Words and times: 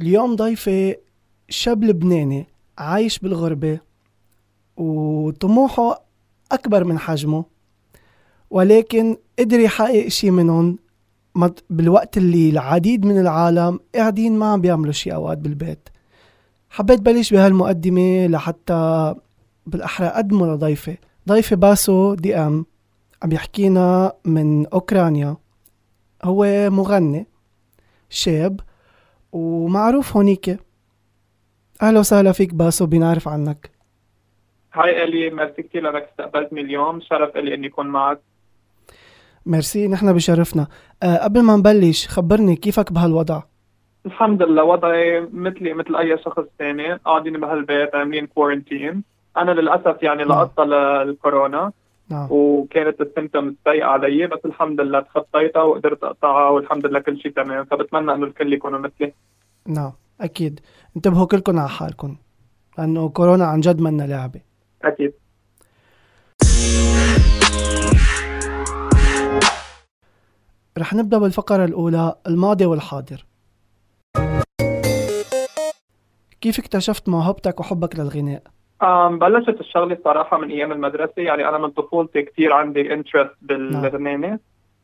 اليوم 0.00 0.36
ضيفي 0.36 0.96
شاب 1.48 1.84
لبناني 1.84 2.46
عايش 2.78 3.18
بالغربة 3.18 3.78
وطموحه 4.76 6.02
أكبر 6.52 6.84
من 6.84 6.98
حجمه 6.98 7.44
ولكن 8.50 9.16
قدر 9.38 9.60
يحقق 9.60 10.08
شي 10.08 10.30
منهم 10.30 10.78
بالوقت 11.70 12.16
اللي 12.16 12.50
العديد 12.50 13.06
من 13.06 13.20
العالم 13.20 13.80
قاعدين 13.94 14.38
ما 14.38 14.46
عم 14.52 14.60
بيعملوا 14.60 14.92
شي 14.92 15.14
أوقات 15.14 15.38
بالبيت. 15.38 15.88
حبيت 16.70 17.00
بلش 17.00 17.32
بهالمقدمة 17.32 18.26
لحتى 18.26 19.14
بالأحرى 19.66 20.06
أقدمه 20.06 20.46
لضيفي 20.54 20.96
ضيفي 21.28 21.56
باسو 21.56 22.14
دي 22.14 22.36
أم 22.36 22.66
عم 23.22 23.32
يحكينا 23.32 24.12
من 24.24 24.66
أوكرانيا. 24.66 25.36
هو 26.24 26.70
مغني 26.70 27.26
شاب 28.10 28.60
ومعروف 29.32 30.16
هونيك. 30.16 30.58
أهلا 31.82 31.98
وسهلا 31.98 32.32
فيك 32.32 32.54
باسو 32.54 32.86
بنعرف 32.86 33.28
عنك. 33.28 33.70
Hi 34.74 35.04
إلي 35.04 35.30
ميرسي 35.30 35.62
كثير 35.62 35.82
لانك 35.82 36.08
استقبلتني 36.10 36.60
اليوم 36.60 37.00
شرف 37.00 37.36
إلي 37.36 37.54
إني 37.54 37.66
أكون 37.66 37.86
معك. 37.86 38.20
ميرسي 39.46 39.88
نحن 39.88 40.12
بشرفنا. 40.12 40.66
أه 41.02 41.16
قبل 41.16 41.42
ما 41.42 41.56
نبلش 41.56 42.08
خبرني 42.08 42.56
كيفك 42.56 42.92
بهالوضع؟ 42.92 43.42
الحمد 44.06 44.42
لله 44.42 44.64
وضعي 44.64 45.20
مثلي 45.20 45.74
مثل 45.74 45.96
أي 45.96 46.18
شخص 46.18 46.44
ثاني 46.58 46.94
قاعدين 46.94 47.40
بهالبيت 47.40 47.94
عاملين 47.94 48.26
quarantine 48.26 49.15
أنا 49.36 49.50
للأسف 49.50 50.02
يعني 50.02 50.24
نعم. 50.24 50.38
لقطت 50.38 50.58
الكورونا 51.08 51.72
نعم. 52.10 52.28
وكانت 52.30 53.00
السيمتومز 53.00 53.54
سيئة 53.64 53.84
علي 53.84 54.26
بس 54.26 54.38
الحمد 54.44 54.80
لله 54.80 55.00
تخطيتها 55.00 55.62
وقدرت 55.62 56.04
أقطعها 56.04 56.50
والحمد 56.50 56.86
لله 56.86 57.00
كل 57.00 57.20
شيء 57.20 57.32
تمام. 57.32 57.64
فبتمنى 57.64 58.12
إنه 58.12 58.26
الكل 58.26 58.52
يكونوا 58.52 58.78
مثلي. 58.78 59.12
نعم 59.66 59.92
أكيد. 60.20 60.60
انتبهوا 60.96 61.26
كلكم 61.26 61.58
على 61.58 61.68
حالكم 61.68 62.16
لأنه 62.78 63.08
كورونا 63.08 63.44
عن 63.44 63.60
جد 63.60 63.80
منا 63.80 64.02
لعبة. 64.02 64.40
أكيد. 64.84 65.12
رح 70.78 70.94
نبدأ 70.94 71.18
بالفقرة 71.18 71.64
الأولى 71.64 72.14
الماضي 72.26 72.66
والحاضر. 72.66 73.26
كيف 76.40 76.58
اكتشفت 76.58 77.08
موهبتك 77.08 77.60
وحبك 77.60 77.98
للغناء؟ 77.98 78.42
بلشت 79.10 79.60
الشغلة 79.60 79.98
صراحة 80.04 80.38
من 80.38 80.50
أيام 80.50 80.72
المدرسة. 80.72 81.12
يعني 81.22 81.48
أنا 81.48 81.58
من 81.58 81.68
طفولتي 81.68 82.22
كثير 82.22 82.52
عندي 82.52 82.94
interest 82.94 83.34
بالغنانة 83.42 84.38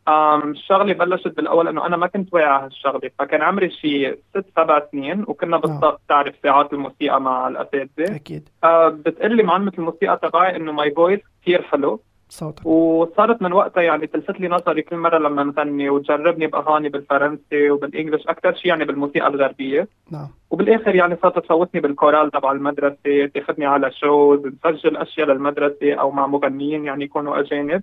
أم 0.08 0.50
الشغلة 0.50 0.92
بلشت 0.92 1.36
بالأول 1.36 1.68
إنه 1.68 1.86
أنا 1.86 1.96
ما 1.96 2.06
كنت 2.06 2.34
واعي 2.34 2.44
على 2.44 2.64
هالشغلة. 2.64 3.10
فكان 3.18 3.42
عمري 3.42 3.70
شي 3.70 4.12
ست 4.12 4.44
سبع 4.56 4.82
سنين 4.92 5.24
وكنا 5.28 5.56
بالصف 5.56 5.96
تعرف 6.08 6.34
ساعات 6.42 6.72
الموسيقى 6.72 7.20
مع 7.20 7.48
الأساتذة. 7.48 8.16
أكيد. 8.16 8.48
أه 8.64 8.88
بتقلي 8.88 9.42
معلمة 9.42 9.72
الموسيقى 9.78 10.18
تبعي 10.22 10.56
إنه 10.56 10.72
my 10.72 10.90
voice 10.90 11.20
كثير 11.42 11.62
حلو. 11.62 12.00
صوتك 12.32 12.66
وصارت 12.66 13.42
من 13.42 13.52
وقتها 13.52 13.82
يعني 13.82 14.06
تلفت 14.06 14.40
لي 14.40 14.48
نظري 14.48 14.82
كل 14.82 14.96
مرة 14.96 15.18
لما 15.18 15.42
نغني 15.42 15.90
وتجربني 15.90 16.46
بأغاني 16.46 16.88
بالفرنسي 16.88 17.70
وبال 17.70 17.87
English 17.87 18.26
أكثر 18.26 18.54
شيء 18.54 18.68
يعني 18.68 18.84
بالموسيقى 18.84 19.26
الغربية. 19.26 19.88
نعم. 20.10 20.28
وبالآخر 20.50 20.94
يعني 20.94 21.16
صارت 21.22 21.38
تفوتني 21.38 21.80
بالكورال 21.80 22.30
تبع 22.30 22.52
المدرسة 22.52 23.26
تاخذني 23.34 23.66
على 23.66 23.90
shows 23.92 24.40
نسجل 24.46 24.96
أشياء 24.96 25.26
للمدرسة 25.26 25.94
أو 25.94 26.10
مع 26.10 26.26
مغنيين 26.26 26.84
يعني 26.84 27.04
يكونوا 27.04 27.40
أجانب. 27.40 27.82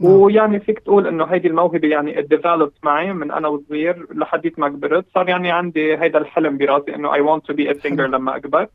نعم. 0.00 0.12
ويعني 0.12 0.60
فيك 0.60 0.78
تقول 0.78 1.06
إنه 1.06 1.24
هيدي 1.24 1.48
الموهبة 1.48 1.88
يعني 1.88 2.22
developed 2.22 2.74
معي 2.82 3.12
من 3.12 3.30
أنا 3.32 3.48
وصغير 3.48 4.06
لحديت 4.14 4.58
ما 4.58 4.68
كبرت. 4.68 5.04
صار 5.14 5.28
يعني 5.28 5.50
عندي 5.50 5.96
هيدا 5.98 6.18
الحلم 6.18 6.58
براسي 6.58 6.94
إنه 6.94 7.14
I 7.14 7.20
want 7.20 7.46
to 7.46 7.54
be 7.54 7.70
a 7.70 7.74
singer. 7.74 8.06
لما 8.06 8.36
أكبر. 8.36 8.66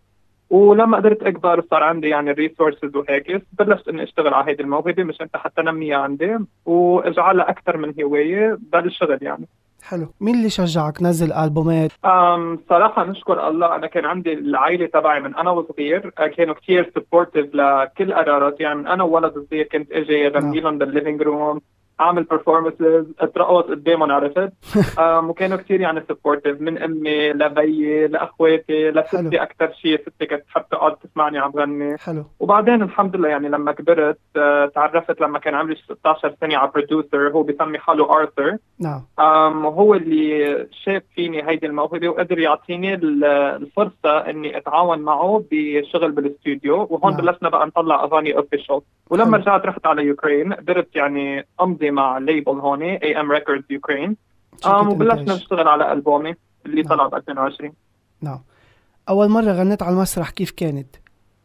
ولما 0.53 0.97
قدرت 0.97 1.23
اكبر 1.23 1.63
صار 1.71 1.83
عندي 1.83 2.07
يعني 2.09 2.31
ال 2.31 2.38
resources 2.38 2.95
وهيك 2.95 3.45
بلشت 3.59 3.87
إني 3.87 4.03
أشتغل 4.03 4.33
على 4.33 4.51
هيدي 4.51 4.63
الموهبة 4.63 5.03
مشان 5.03 5.27
حتى 5.35 5.61
نميها 5.61 5.97
عندي 5.97 6.37
واجعلها 6.65 7.49
أكثر 7.49 7.77
من 7.77 7.93
هواية 8.03 8.57
بالشغل 8.73 9.19
يعني. 9.21 9.47
حلو. 9.83 10.07
مين 10.21 10.35
اللي 10.35 10.49
شجعك 10.49 11.01
نزل 11.01 11.33
ألبومات؟ 11.33 11.91
أم 12.05 12.59
صراحة 12.69 13.05
نشكر 13.05 13.47
الله 13.47 13.75
أنا 13.75 13.87
كان 13.87 14.05
عندي 14.05 14.33
العائلة 14.33 14.85
تبعي 14.85 15.19
من 15.19 15.35
أنا 15.35 15.49
وصغير 15.51 16.11
آه، 16.19 16.27
كانوا 16.27 16.53
كثير 16.53 16.91
supportive 16.95 17.55
لكل 17.55 18.13
قراراتي 18.13 18.63
يعني 18.63 18.79
من 18.79 18.87
أنا 18.87 19.03
وولد 19.03 19.45
صغير 19.49 19.67
كنت 19.71 19.91
أجي 19.91 20.27
أغني 20.27 20.59
لهم 20.59 20.77
بال 20.77 20.88
living 20.88 21.21
room 21.21 21.61
أعمل 22.01 22.25
performances 22.33 23.23
أرقص 23.23 23.63
قدامهم 23.63 24.11
عرفت 24.11 24.53
وكانوا 25.29 25.57
كثير 25.57 25.81
يعني 25.81 26.03
supportive 26.09 26.61
من 26.61 26.77
أمي 26.77 27.33
لبيي 27.33 28.07
لأخواتي 28.07 28.91
لستي. 28.91 29.41
أكثر 29.43 29.71
شيء 29.73 30.01
ستي 30.01 30.25
كانت 30.25 30.43
تحب 30.43 30.63
تقعد 30.71 30.95
تسمعني 30.95 31.37
عم 31.39 31.51
غني 31.55 31.97
حلو 31.97 32.25
وبعدين 32.39 32.81
الحمد 32.81 33.15
لله 33.15 33.29
يعني 33.29 33.49
لما 33.49 33.71
كبرت 33.71 34.17
آه، 34.37 34.65
تعرفت 34.65 35.21
لما 35.21 35.39
كان 35.39 35.55
عمري 35.55 35.75
16 35.75 36.35
سنة 36.41 36.57
على 36.57 36.71
producer 36.75 37.29
هو 37.29 37.43
بيسمي 37.43 37.77
حاله 37.79 38.13
آرثر 38.19 38.57
نعم 38.79 39.01
أم 39.19 39.65
هو 39.65 39.93
اللي 39.95 40.67
شاف 40.83 41.01
فيني 41.15 41.49
هيدي 41.49 41.65
الموهبة 41.67 42.09
وقدر 42.09 42.39
يعطيني 42.39 42.93
ال- 42.93 43.23
الفرصة 43.23 44.17
إني 44.29 44.57
أتعاون 44.57 44.99
معه 44.99 45.43
بشغل 45.51 46.11
بالاستوديو 46.11 46.87
وهون 46.89 47.11
نعم. 47.13 47.21
بلشنا 47.25 47.49
بقى 47.49 47.67
نطلع 47.67 48.03
أغاني 48.03 48.37
official 48.37 48.81
ولما 49.09 49.25
حلو. 49.25 49.35
رجعت 49.35 49.65
رحت 49.65 49.85
على 49.85 50.03
يوكرين 50.03 50.53
قدرت 50.53 50.95
يعني 50.95 51.45
أمضي 51.61 51.82
مع 51.91 52.17
label 52.17 52.51
هون 52.51 52.81
اي 52.81 53.19
ام 53.19 53.31
ريكوردز 53.31 53.63
يوكرين 53.69 54.15
وبلشنا. 54.65 55.35
نشتغل 55.35 55.67
على 55.67 55.93
ألبومي 55.93 56.35
اللي 56.65 56.81
نعم. 56.81 56.89
طلع 56.89 57.07
ب 57.07 57.15
2020 57.15 57.71
نعم 58.21 58.39
أول 59.09 59.29
مرة 59.29 59.51
غنيت 59.51 59.83
على 59.83 59.95
المسرح 59.95 60.29
كيف 60.29 60.51
كانت؟ 60.51 60.95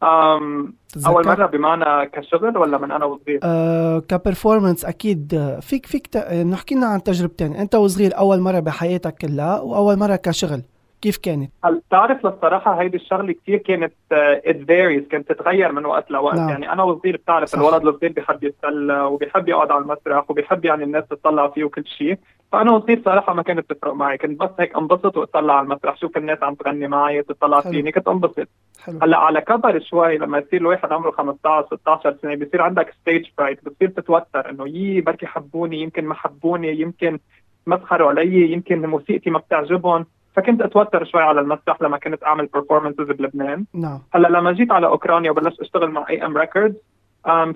أم؟ 0.02 0.74
أول 1.06 1.26
مرة 1.26 1.46
بمعنى 1.46 2.06
كشغل 2.06 2.58
ولا 2.58 2.78
من 2.78 2.92
أنا 2.92 3.04
وصغير؟ 3.04 3.40
آه 3.42 3.98
ك 3.98 4.05
performance 4.05 4.84
أكيد 4.84 5.34
آه، 5.34 5.60
فيك 5.60 5.86
فيك 5.86 6.06
ت... 6.06 6.16
نحكي 6.32 6.74
لنا 6.74 6.86
عن 6.86 7.02
تجربتين 7.02 7.56
وأنت 7.56 7.74
وصغير 7.74 8.18
أول 8.18 8.40
مرة 8.40 8.60
بحياتك 8.60 9.14
كلها 9.14 9.60
وأول 9.60 9.98
مرة 9.98 10.16
كشغل 10.16 10.62
كيف 11.02 11.16
كانت؟ 11.16 11.52
هل 11.64 11.82
تعرف 11.90 12.26
للصراحة 12.26 12.80
هيدي 12.80 12.96
الشغلة 12.96 13.32
كثير 13.32 13.58
كانت 13.58 13.92
it 14.12 14.56
varies 14.66 15.08
كانت 15.08 15.32
تتغير 15.32 15.72
من 15.72 15.86
وقت 15.86 16.10
لوقت 16.10 16.36
نعم. 16.36 16.48
يعني 16.48 16.72
أنا 16.72 16.82
وصغير 16.82 17.16
بتعرف 17.16 17.48
صح. 17.48 17.58
الولد 17.58 17.86
الصغير 17.86 18.12
بيحب 18.12 18.44
يتسلى 18.44 19.00
وبيحب 19.00 19.48
يقعد 19.48 19.70
على 19.70 19.82
المسرح 19.82 20.30
وبيحب 20.30 20.64
يعني 20.64 20.84
الناس 20.84 21.04
تطلع 21.08 21.48
فيه 21.48 21.64
وكل 21.64 21.86
شيء 21.86 22.18
فأنا 22.52 22.72
وصغير 22.72 23.02
صراحة 23.04 23.34
ما 23.34 23.42
كانت 23.42 23.72
تفرق 23.72 23.94
معي 23.94 24.18
كنت 24.18 24.40
بس 24.40 24.50
هيك 24.58 24.76
انبسط 24.76 25.16
وأطلع 25.16 25.54
على 25.54 25.64
المسرح 25.64 25.96
شوف 25.96 26.16
الناس 26.16 26.42
عم 26.42 26.54
تغني 26.54 26.88
معي 26.88 27.22
تطلع 27.22 27.60
حلو. 27.60 27.72
فيني 27.72 27.92
كنت 27.92 28.08
انبسط 28.08 28.48
حلو 28.84 28.98
هلأ 29.02 29.18
على 29.18 29.40
كبر 29.40 29.80
شوي 29.80 30.18
لما 30.18 30.38
يصير 30.38 30.60
الواحد 30.60 30.92
عمره 30.92 31.10
15 31.10 31.66
16 31.76 32.16
سنة 32.22 32.34
بصير 32.34 32.62
عندك 32.62 32.94
stage 33.00 33.26
fright 33.38 33.64
بتصير 33.64 33.88
تتوتر 33.88 34.50
إنه 34.50 34.68
يي 34.68 35.00
بركي 35.00 35.26
حبوني 35.26 35.82
يمكن 35.82 36.04
ما 36.04 36.14
حبوني 36.14 36.80
يمكن 36.80 37.18
مسخروا 37.66 38.10
علي 38.10 38.52
يمكن 38.52 38.86
موسيقتي 38.86 39.30
ما 39.30 39.38
بتعجبهم 39.38 40.06
فكنت 40.36 40.62
أتوتر 40.62 41.04
شوي 41.04 41.22
على 41.22 41.40
المسرح 41.40 41.82
لما 41.82 41.98
كنت 41.98 42.24
أعمل 42.24 42.48
performances 42.56 43.12
بلبنان. 43.12 43.64
نعم. 43.74 44.00
هلأ 44.14 44.28
لما 44.28 44.52
جيت 44.52 44.72
على 44.72 44.86
أوكرانيا 44.86 45.30
وبلشت 45.30 45.60
أشتغل 45.60 45.90
مع 45.90 46.06
اي 46.10 46.26
آم 46.26 46.36
ريكوردز 46.36 46.76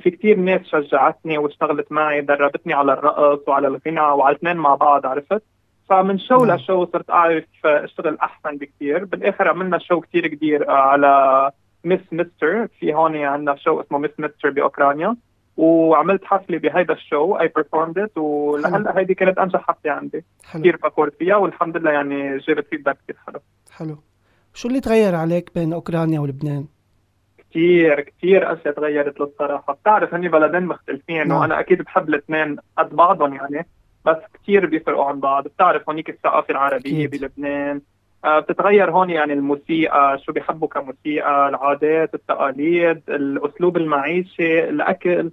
في 0.02 0.10
كتير 0.10 0.36
ناس 0.36 0.60
شجعتني 0.66 1.38
واشتغلت 1.38 1.92
معي 1.92 2.20
دربتني 2.20 2.72
على 2.72 2.92
الرقص 2.92 3.48
وعلى 3.48 3.68
الغنى 3.68 4.00
وعلى 4.00 4.32
الاثنين 4.32 4.56
مع 4.56 4.74
بعض 4.74 5.06
عرفت؟ 5.06 5.42
فمن 5.88 6.18
شو 6.18 6.44
نعم. 6.44 6.56
لشو 6.56 6.86
صرت 6.86 7.10
أعرف 7.10 7.44
أشتغل 7.64 8.18
أحسن 8.18 8.56
بكثير 8.56 9.04
بالآخر 9.04 9.48
عملنا 9.48 9.78
show 9.78 10.00
كتير 10.00 10.26
كبير 10.26 10.68
آه، 10.68 10.72
على 10.72 11.50
مس 11.84 12.00
مستر 12.12 12.66
في 12.66 12.94
هون 12.94 13.16
عندنا 13.16 13.56
show 13.56 13.80
اسمه 13.80 13.98
مس 13.98 14.10
مستر 14.18 14.50
بأوكرانيا. 14.50 15.16
وعملت 15.56 16.24
حفلة 16.24 16.58
بهيدا 16.58 16.94
ال 16.94 17.02
show 17.02 17.34
I 17.34 17.52
performed 17.58 18.06
it 18.06 18.16
ولهلأ 18.18 18.98
هيدي 18.98 19.14
كانت 19.14 19.38
أنجح 19.38 19.60
حفلة 19.60 19.92
عندي. 19.92 20.24
حلو. 20.44 20.62
كثير 20.62 20.76
فخور 20.76 21.10
فيها 21.10 21.36
والحمد 21.36 21.76
لله 21.76 21.90
يعني 21.90 22.38
جابت 22.38 22.66
feedback 22.70 22.96
كثير 23.04 23.16
حلو. 23.26 23.40
حلو. 23.72 23.98
شو 24.54 24.68
اللي 24.68 24.80
تغير 24.80 25.14
عليك 25.14 25.50
بين 25.54 25.72
أوكرانيا 25.72 26.20
ولبنان؟ 26.20 26.66
كثير 27.50 28.00
كثير 28.00 28.52
أشياء 28.52 28.74
تغيرت 28.74 29.20
للصراحة. 29.20 29.72
بتعرف 29.74 30.14
هني 30.14 30.28
بلدين 30.28 30.66
مختلفين 30.66 31.28
نعم. 31.28 31.40
وأنا 31.40 31.60
أكيد 31.60 31.82
بحب 31.82 32.08
الاثنين 32.08 32.56
قد 32.78 32.96
بعضهم 32.96 33.34
يعني 33.34 33.66
بس 34.06 34.16
كثير 34.42 34.66
بيفرقوا 34.66 35.04
عن 35.04 35.20
بعض. 35.20 35.44
بتعرف 35.44 35.82
هونيك 35.88 36.10
الثقافة 36.10 36.50
العربية 36.50 37.06
أكيد. 37.06 37.20
بلبنان. 37.20 37.80
آه، 38.24 38.38
بتتغير 38.38 38.90
هون 38.90 39.10
يعني 39.10 39.32
الموسيقى 39.32 40.18
شو 40.26 40.32
بيحبوا 40.32 40.68
كموسيقى 40.68 41.48
العادات 41.48 42.14
التقاليد 42.14 43.02
الأسلوب 43.08 43.76
المعيشي 43.76 44.68
الأكل. 44.68 45.30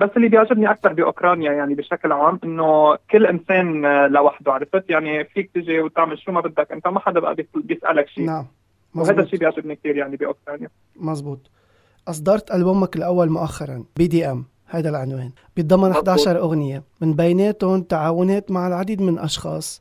بس 0.00 0.10
اللي 0.16 0.28
بيعجبني 0.28 0.70
أكثر 0.70 0.92
بأوكرانيا 0.92 1.52
يعني 1.52 1.74
بشكل 1.74 2.12
عام 2.12 2.38
إنه 2.44 2.96
كل 3.10 3.26
إنسان 3.26 3.84
آه، 3.84 4.06
لوحده 4.06 4.52
عرفت؟ 4.52 4.90
يعني 4.90 5.24
فيك 5.24 5.50
تجي 5.54 5.80
وتعمل 5.80 6.18
شو 6.18 6.32
ما 6.32 6.40
بدك 6.40 6.72
أنت 6.72 6.88
ما 6.88 7.00
حدا 7.00 7.20
بقى 7.20 7.34
بيس- 7.34 7.46
بيسألك 7.64 8.08
شيء 8.08 8.26
نعم. 8.26 8.46
وهذا 8.94 9.10
مزبوط 9.12 9.24
الشيء 9.24 9.38
بيعجبني 9.38 9.76
كثير 9.76 9.96
يعني 9.96 10.16
بأوكرانيا. 10.16 10.68
مزبوط 10.96 11.50
أصدرت 12.08 12.50
ألبومك 12.50 12.96
الأول 12.96 13.30
مؤخرا 13.30 13.84
بي 13.96 14.06
دي 14.06 14.26
أم 14.30 14.44
هذا 14.66 14.88
العنوان. 14.90 15.30
بيتضمن 15.56 15.90
11 15.90 16.38
أغنية 16.38 16.82
من 17.00 17.12
بيناتهم 17.14 17.82
تعاونات 17.82 18.50
مع 18.50 18.66
العديد 18.68 19.02
من 19.02 19.08
الأشخاص 19.14 19.80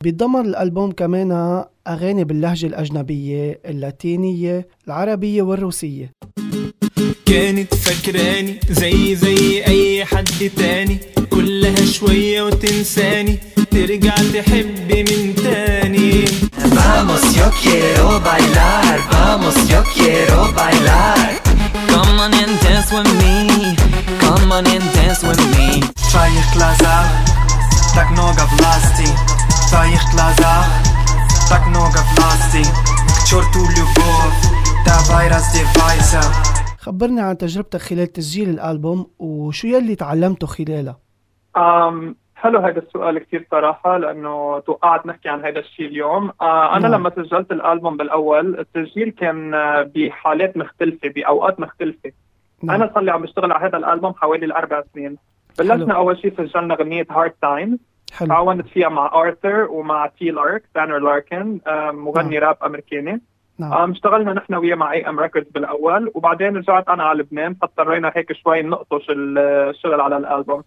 بيتضمن 0.00 0.40
الألبوم 0.40 0.92
كمان 0.92 1.32
أغاني 1.88 2.24
باللهجة 2.24 2.66
الأجنبية 2.66 3.60
اللاتينية 3.66 4.66
العربية 4.86 5.42
والروسية. 5.42 6.10
كانت 7.25 7.75
فاكراني 7.75 8.59
زي 8.69 9.15
زي 9.15 9.65
أي 9.67 10.05
حد 10.05 10.51
تاني 10.57 10.99
كلها 11.31 11.85
شوية 11.85 12.41
وتنساني 12.41 13.39
ترجع 13.71 14.15
تحب 14.15 14.91
من 14.91 15.35
تاني 15.35 16.25
Vamos, 16.75 17.23
yo 17.35 17.47
quiero 17.63 18.19
bailar, 18.27 18.97
vamos, 19.11 19.55
yo 19.71 19.81
quiero 19.95 20.39
bailar. 20.59 21.29
Come 21.91 22.19
on 22.25 22.33
and 22.33 22.55
dance 22.63 22.91
with 22.95 23.11
me 23.21 23.75
Come 24.21 24.51
on 24.51 24.67
and 24.67 24.85
dance 24.95 25.21
with 25.23 25.41
me 25.53 25.81
Twoich 26.11 26.49
glazach, 26.53 27.11
tak 27.95 28.09
noga 28.17 28.45
w 28.51 28.61
lasti. 28.61 29.09
Twoich 29.69 30.05
glazach, 30.11 30.69
tak 31.49 31.63
noga 31.73 32.01
w 32.09 32.19
lasti. 32.19 32.63
K 33.07 33.29
czortu 33.29 33.59
любовь, 33.59 34.39
давай 34.85 35.29
раздевайся. 35.29 36.21
خبرني 36.84 37.20
عن 37.20 37.38
تجربتك 37.38 37.80
خلال 37.80 38.12
تسجيل 38.12 38.48
الألبوم 38.48 39.06
وشو 39.18 39.68
يلي 39.68 39.94
تعلمته 39.96 40.46
خلالها؟ 40.46 40.98
أم 41.56 42.16
حلو 42.36 42.58
هذا 42.58 42.78
السؤال 42.78 43.18
كثير 43.18 43.46
صراحة 43.50 43.98
لأنه 43.98 44.58
توقعت 44.58 45.06
نحكي 45.06 45.28
عن 45.28 45.44
هذا 45.44 45.58
الشيء 45.58 45.86
اليوم. 45.86 46.32
آه 46.40 46.76
أنا 46.76 46.88
نعم. 46.88 47.00
لما 47.00 47.10
سجلت 47.10 47.52
الألبوم 47.52 47.96
بالأول 47.96 48.58
التسجيل 48.58 49.10
كان 49.10 49.50
بحالات 49.94 50.56
مختلفة 50.56 51.08
بأوقات 51.08 51.60
مختلفة. 51.60 52.12
نعم. 52.62 52.82
أنا 52.82 52.90
صار 52.94 53.02
لي 53.02 53.10
عم 53.10 53.22
بشتغل 53.22 53.52
على 53.52 53.68
هذا 53.68 53.78
الألبوم 53.78 54.14
حوالي 54.14 54.46
الأربع 54.46 54.82
سنين. 54.94 55.16
بلشنا 55.58 55.94
حلو. 55.94 55.96
أول 55.96 56.18
شيء 56.18 56.32
سجلنا 56.36 56.74
غنية 56.74 57.06
Hard 57.10 57.32
Time 57.42 57.78
تعاونت 58.28 58.66
فيها 58.66 58.88
مع 58.88 59.22
آرثر 59.22 59.70
ومع 59.70 60.06
تي 60.06 60.30
لارك 60.30 60.62
دانر 60.74 60.98
لاركن 60.98 61.60
مغني 61.92 62.38
راب 62.38 62.56
أمريكاني. 62.64 63.20
نعم. 63.58 63.90
اشتغلنا 63.90 64.32
نحن 64.32 64.54
وياه 64.54 64.74
مع 64.76 64.92
اي 64.92 65.08
ام 65.08 65.20
ريكوردز 65.20 65.48
بالأول 65.48 66.10
وبعدين 66.14 66.56
رجعت 66.56 66.88
أنا 66.88 67.02
على 67.04 67.18
لبنان 67.22 67.54
فاضطرينا 67.54 68.12
هيك 68.16 68.32
شوي 68.32 68.62
نقطش 68.62 69.10
ال- 69.10 69.38
الشغل 69.38 70.00
على 70.00 70.16
الألبوم. 70.16 70.62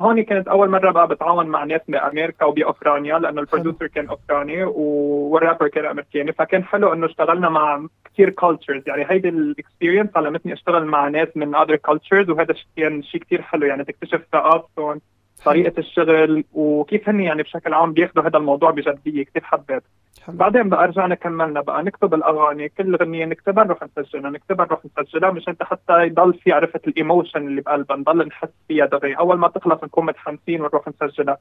هون 0.00 0.22
كانت 0.22 0.48
أول 0.48 0.68
مرة 0.70 0.90
بقى 0.90 1.08
بتعاون 1.08 1.46
مع 1.46 1.64
ناس 1.64 1.80
بأمريكا 1.88 2.44
وباوكرانيا 2.44 3.18
لأنه 3.18 3.40
ال 3.40 3.45
producer 3.45 3.86
كان 3.86 4.06
أوكراني 4.08 4.64
والرابر 4.64 5.68
كان 5.68 5.84
أمريكاني 5.86 6.32
فكان 6.32 6.64
حلو 6.64 6.92
إنه 6.92 7.06
اشتغلنا 7.06 7.48
مع 7.48 7.86
كثير 8.04 8.30
cultures 8.30 8.82
يعني 8.86 9.06
هيدي 9.08 9.28
ال 9.28 9.36
experience 9.36 10.10
علمتني 10.16 10.52
أشتغل 10.52 10.84
مع 10.84 11.08
ناس 11.08 11.28
من 11.36 11.54
other 11.54 11.76
cultures 11.76 12.30
وهذا 12.30 12.50
الشيء 12.52 12.66
كان 12.76 13.02
شيء 13.02 13.20
كثير 13.20 13.42
حلو. 13.42 13.66
يعني 13.66 13.84
تكتشف 13.84 14.20
ثقافتهم 14.32 15.00
طريقة 15.44 15.78
الشغل 15.78 16.44
وكيف 16.52 17.08
هن 17.08 17.20
يعني 17.20 17.42
بشكل 17.42 17.74
عام 17.74 17.92
بياخذوا 17.92 18.24
هذا 18.28 18.38
الموضوع 18.38 18.70
بجدية 18.70 19.24
كثير 19.24 19.42
حبيت. 19.44 19.82
حلو. 20.26 20.36
بعدين 20.36 20.68
بقى 20.68 20.86
رجعنا 20.86 21.14
كملنا 21.14 21.60
بقى. 21.60 21.82
نكتب 21.82 22.14
الأغاني 22.14 22.68
كل 22.68 22.94
أغنية 22.94 23.24
نكتبها 23.24 23.64
نروح 23.64 23.78
نسجلها 23.82 24.30
نكتبها 24.30 24.66
نروح 24.66 24.80
نسجلها 24.84 25.30
مشان 25.30 25.56
حتى 25.60 26.02
يضل 26.02 26.34
في 26.34 26.52
عرفت 26.52 26.88
ال 26.88 26.95
emotion 26.95 27.46
اللي 27.46 27.60
بقلبها 27.60 27.96
نضل 27.96 28.26
نحس 28.26 28.48
فيها 28.68 28.86
دغري. 28.86 29.14
أول 29.14 29.38
ما 29.38 29.48
تخلص 29.48 29.84
نكون 29.84 30.06
متحمسين 30.06 30.60
ونروح 30.60 30.88
نسجلها. 30.88 31.38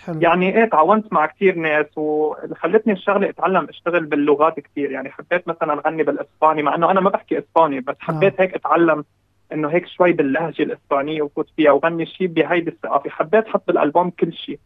حلو. 0.00 0.20
يعني 0.20 0.56
إيه 0.56 0.64
تعاونت 0.64 1.12
مع 1.12 1.26
كثير 1.26 1.54
ناس 1.54 1.98
واللي 1.98 2.54
خلتني 2.54 2.92
الشغلة 2.92 3.28
أتعلم 3.28 3.64
أشتغل 3.68 4.04
باللغات 4.04 4.60
كثير 4.60 4.90
يعني 4.90 5.10
حبيت 5.10 5.48
مثلا 5.48 5.72
أغني 5.72 6.02
بالإسباني 6.02 6.62
مع 6.62 6.74
إنه 6.74 6.90
أنا 6.90 7.00
ما 7.00 7.10
بحكي 7.10 7.38
إسباني 7.38 7.80
بس 7.80 7.96
حبيت 8.00 8.40
هيك 8.40 8.54
أتعلم 8.54 9.04
إنه 9.52 9.68
هيك 9.68 9.86
شوي 9.86 10.12
باللهجة 10.12 10.62
الإسبانية 10.62 11.22
وفوت 11.22 11.50
فيها 11.56 11.72
وغني 11.72 12.06
شيء 12.06 12.26
بهيدي 12.26 12.70
الثقافة. 12.70 13.10
حبيت 13.10 13.46
أحط 13.46 13.66
بالألبوم 13.66 14.10
كل 14.10 14.32
شيء 14.32 14.58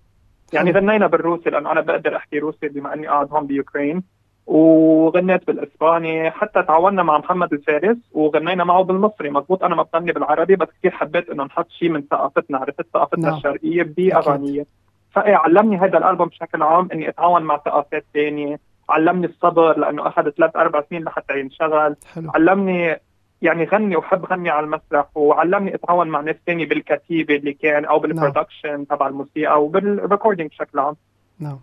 يعني. 0.53 0.71
غنينا 0.71 1.07
بالروسي 1.07 1.51
لأنه 1.51 1.73
أنا 1.73 1.81
بقدر 1.81 2.17
أحكي 2.17 2.39
روسي 2.39 2.69
بما 2.69 2.95
إني 2.95 3.07
قاعد 3.07 3.33
هون 3.33 3.47
بيوكرين. 3.47 4.03
وغنيت 4.47 5.47
بالإسباني 5.47 6.31
حتى 6.31 6.63
تعاوننا 6.63 7.03
مع 7.03 7.19
محمد 7.19 7.53
الفارس 7.53 7.97
وغنينا 8.13 8.65
معه 8.65 8.83
بالمصري. 8.83 9.31
مضبوط 9.31 9.65
أنا 9.65 9.75
ما 9.75 9.87
بغني 9.93 10.13
بالعربي 10.13 10.57
بس 10.57 10.69
كثير 10.79 10.91
حبيت 10.91 11.31
إنه 11.31 11.45
نحط 11.45 11.71
شيء 11.71 11.89
من 11.89 12.03
ثقافتنا 12.03 12.59
عرفت؟ 12.59 12.87
ثقافتنا 12.95 13.29
نعم. 13.29 13.37
الشرقية 13.37 13.83
بأغانية. 13.83 14.67
فإيه 15.13 15.37
علمني 15.37 15.77
هذا 15.77 15.99
الألبوم 15.99 16.29
بشكل 16.29 16.63
عام 16.63 16.89
إني 16.93 17.09
أتعاون 17.09 17.43
مع 17.43 17.57
ثقافات 17.57 18.05
ثانية 18.15 18.59
علمني 18.91 19.27
الصبر 19.27 19.79
لأنه 19.79 20.09
أخذ 20.09 20.31
ثلاث 20.31 20.57
أربع 20.57 20.83
سنين 20.91 21.05
لحتى 21.05 21.41
ينشغل. 21.41 21.97
حلو. 22.15 22.31
علمني 22.35 23.01
يعني 23.43 23.65
غني 23.65 23.97
وحب 23.97 24.25
غني 24.25 24.51
على 24.51 24.65
المسرح 24.65 25.07
وعلمني 25.15 25.75
أتعاون 25.75 26.09
مع 26.09 26.21
ناس 26.21 26.37
ثانية 26.47 26.67
بالكتيبه 26.67 27.37
اللي 27.37 27.53
كان 27.53 27.85
أو 27.85 27.99
بال 27.99 28.14
production 28.14 28.87
تبع 28.87 29.09
الموسيقى 29.09 29.65
وبال 29.65 29.86
recording 29.86 30.51
بشكل 30.51 30.79
عام. 30.79 30.97
نعم. 31.39 31.59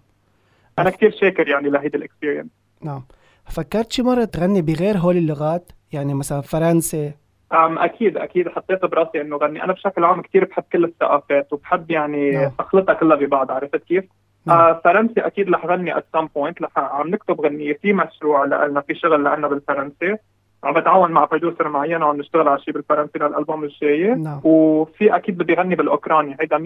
أنا 0.79 0.89
كثير 0.89 1.11
شاكر 1.11 1.47
يعني 1.47 1.69
لهيدي 1.69 1.97
ال 1.97 2.02
experience 2.02 2.47
نعم. 2.81 3.03
فكرت 3.45 3.91
شي 3.91 4.01
مرة 4.01 4.23
تغني 4.23 4.61
بغير 4.61 4.97
هول 4.97 5.17
اللغات 5.17 5.71
يعني 5.93 6.13
مثلا 6.13 6.41
فرنسي؟ 6.41 7.11
أم 7.53 7.79
أكيد 7.79 8.17
أكيد 8.17 8.49
حطيت 8.49 8.85
براسي 8.85 9.21
إنه 9.21 9.37
غني. 9.37 9.63
أنا 9.63 9.73
بشكل 9.73 10.03
عام 10.03 10.21
كثير 10.21 10.45
بحب 10.45 10.63
كل 10.71 10.83
الثقافات 10.83 11.53
وبحب 11.53 11.91
يعني 11.91 12.31
نعم. 12.31 12.51
أخلطها 12.59 12.93
كلها 12.93 13.17
ببعض 13.17 13.51
عرفت 13.51 13.83
كيف؟ 13.83 14.03
نعم. 14.45 14.57
آه 14.57 14.81
فرنسي 14.83 15.19
أكيد 15.19 15.49
رح 15.49 15.65
غني 15.65 15.93
some 15.93 16.27
point 16.37 16.61
رح 16.61 16.77
عم 16.77 17.07
نكتب 17.07 17.41
غنية 17.41 17.73
في 17.73 17.93
مشروع 17.93 18.45
لنا 18.45 18.81
في 18.81 18.95
شغل 18.95 19.19
لنا 19.19 19.47
بالفرنسي. 19.47 20.17
عم 20.63 20.73
بتعاون 20.73 21.11
مع 21.11 21.25
بروديوسر 21.25 21.69
معين 21.69 22.03
وعم 22.03 22.17
نشتغل 22.17 22.47
على 22.47 22.59
شيء 22.59 22.73
بالفرنسي 22.73 23.19
للالبوم 23.19 23.63
الجاي 23.63 24.15
نعم. 24.15 24.41
وفي 24.43 25.15
أكيد 25.15 25.37
بدي 25.37 25.53
غني 25.53 25.75
بالأوكراني 25.75 26.37
هيدا 26.39 26.57
100% 26.57 26.61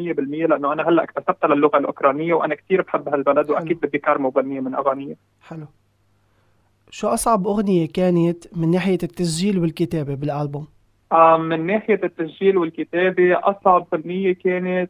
لأنه 0.49 0.73
أنا 0.73 0.89
هلأ 0.89 1.03
اكتسبت 1.03 1.45
للغة 1.45 1.77
الأوكرانية 1.77 2.33
وأنا 2.33 2.55
كثير 2.55 2.81
بحب 2.81 3.09
هالبلد 3.09 3.49
وأكيد 3.49 3.79
بدي 3.79 3.97
كارمو 3.97 4.29
غنيه 4.29 4.59
من 4.59 4.75
أغانية 4.75 5.15
حلو 5.41 5.65
شو 6.89 7.07
أصعب 7.07 7.47
أغنية 7.47 7.88
كانت 7.88 8.57
من 8.57 8.71
ناحية 8.71 8.97
التسجيل 9.03 9.59
والكتابة 9.59 10.15
بالألبوم؟ 10.15 10.67
آه، 11.12 11.38
من 11.38 11.65
ناحيه 11.65 12.00
التسجيل 12.04 12.57
والكتابه 12.57 13.33
اصعب 13.33 13.88
غنيه 13.94 14.33
كانت 14.33 14.89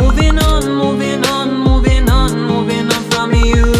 moving 0.00 0.38
on, 0.50 0.62
moving 0.82 1.22
on, 1.36 1.48
moving 1.68 2.08
on, 2.08 2.30
moving 2.50 2.86
on 2.94 3.02
from 3.10 3.32
you 3.34 3.79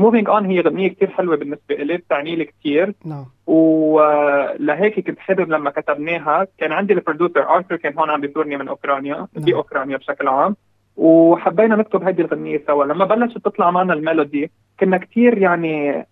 Moving 0.00 0.28
On 0.28 0.46
هي 0.46 0.60
غنيه 0.60 0.88
كثير 0.88 1.10
حلوة 1.10 1.36
بالنسبة 1.36 1.74
لي 1.74 1.96
بتعني 1.96 2.36
لي 2.36 2.44
كثير 2.44 2.94
نعم. 3.04 3.24
ولهيك 3.46 5.06
كنت 5.06 5.18
حابب 5.18 5.50
لما 5.50 5.70
كتبناها 5.70 6.46
كان 6.58 6.72
عندي 6.72 6.92
ال 6.92 6.99
producer 6.99 7.56
آرثر 7.56 7.76
كان 7.76 7.98
هون 7.98 8.10
عم 8.10 8.20
بيزورني 8.20 8.56
من 8.56 8.68
أوكرانيا 8.68 9.14
نعم. 9.14 9.26
باوكرانيا 9.36 9.96
بشكل 9.96 10.28
عام. 10.28 10.56
وحبينا 10.96 11.76
نكتب 11.76 12.02
هذه 12.02 12.20
الغنيه 12.20 12.62
سوا. 12.66 12.84
لما 12.84 13.04
بلشت 13.04 13.38
تطلع 13.38 13.70
معنا 13.70 13.92
ال 13.94 14.02
melody 14.02 14.50
كنا 14.80 14.96
كثير 14.96 15.38
يعني 15.38 16.06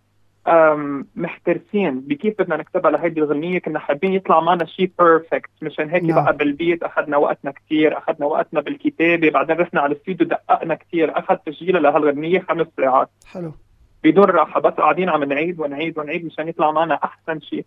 محترسين 1.17 2.01
بكيف 2.01 2.35
بدنا 2.39 2.57
نكتبها 2.57 2.91
لهيدي 2.91 3.21
الغنية 3.21 3.59
كنا 3.59 3.79
حابين 3.79 4.13
يطلع 4.13 4.41
معنا 4.41 4.65
شيء 4.65 4.91
perfect 4.99 5.51
مشان 5.63 5.91
هيك 5.91 6.03
نعم. 6.03 6.25
بقى 6.25 6.37
بالبيت 6.37 6.83
أخذنا 6.83 7.17
وقتنا 7.17 7.51
كثير 7.51 7.99
أخذنا 7.99 8.27
وقتنا 8.27 8.61
بالكتابة. 8.61 9.31
بعدين 9.31 9.57
رحنا 9.57 9.81
على 9.81 9.93
الاستوديو 9.93 10.27
دققنا 10.27 10.75
كثير 10.75 11.19
أخذ 11.19 11.37
تسجيلها 11.37 11.81
لهالغنية 11.81 12.41
خمس 12.41 12.67
ساعات. 12.77 13.09
حلو. 13.33 13.53
بدون 14.05 14.25
راحه 14.25 14.61
بس 14.61 14.73
قاعدين 14.73 15.09
عم 15.09 15.25
نعيد 15.25 15.61
ونعيد 15.61 15.99
ونعيد 15.99 16.25
مشان 16.25 16.49
يطلع 16.49 16.71
معنا 16.71 16.95
أحسن 17.05 17.41
شيء. 17.41 17.65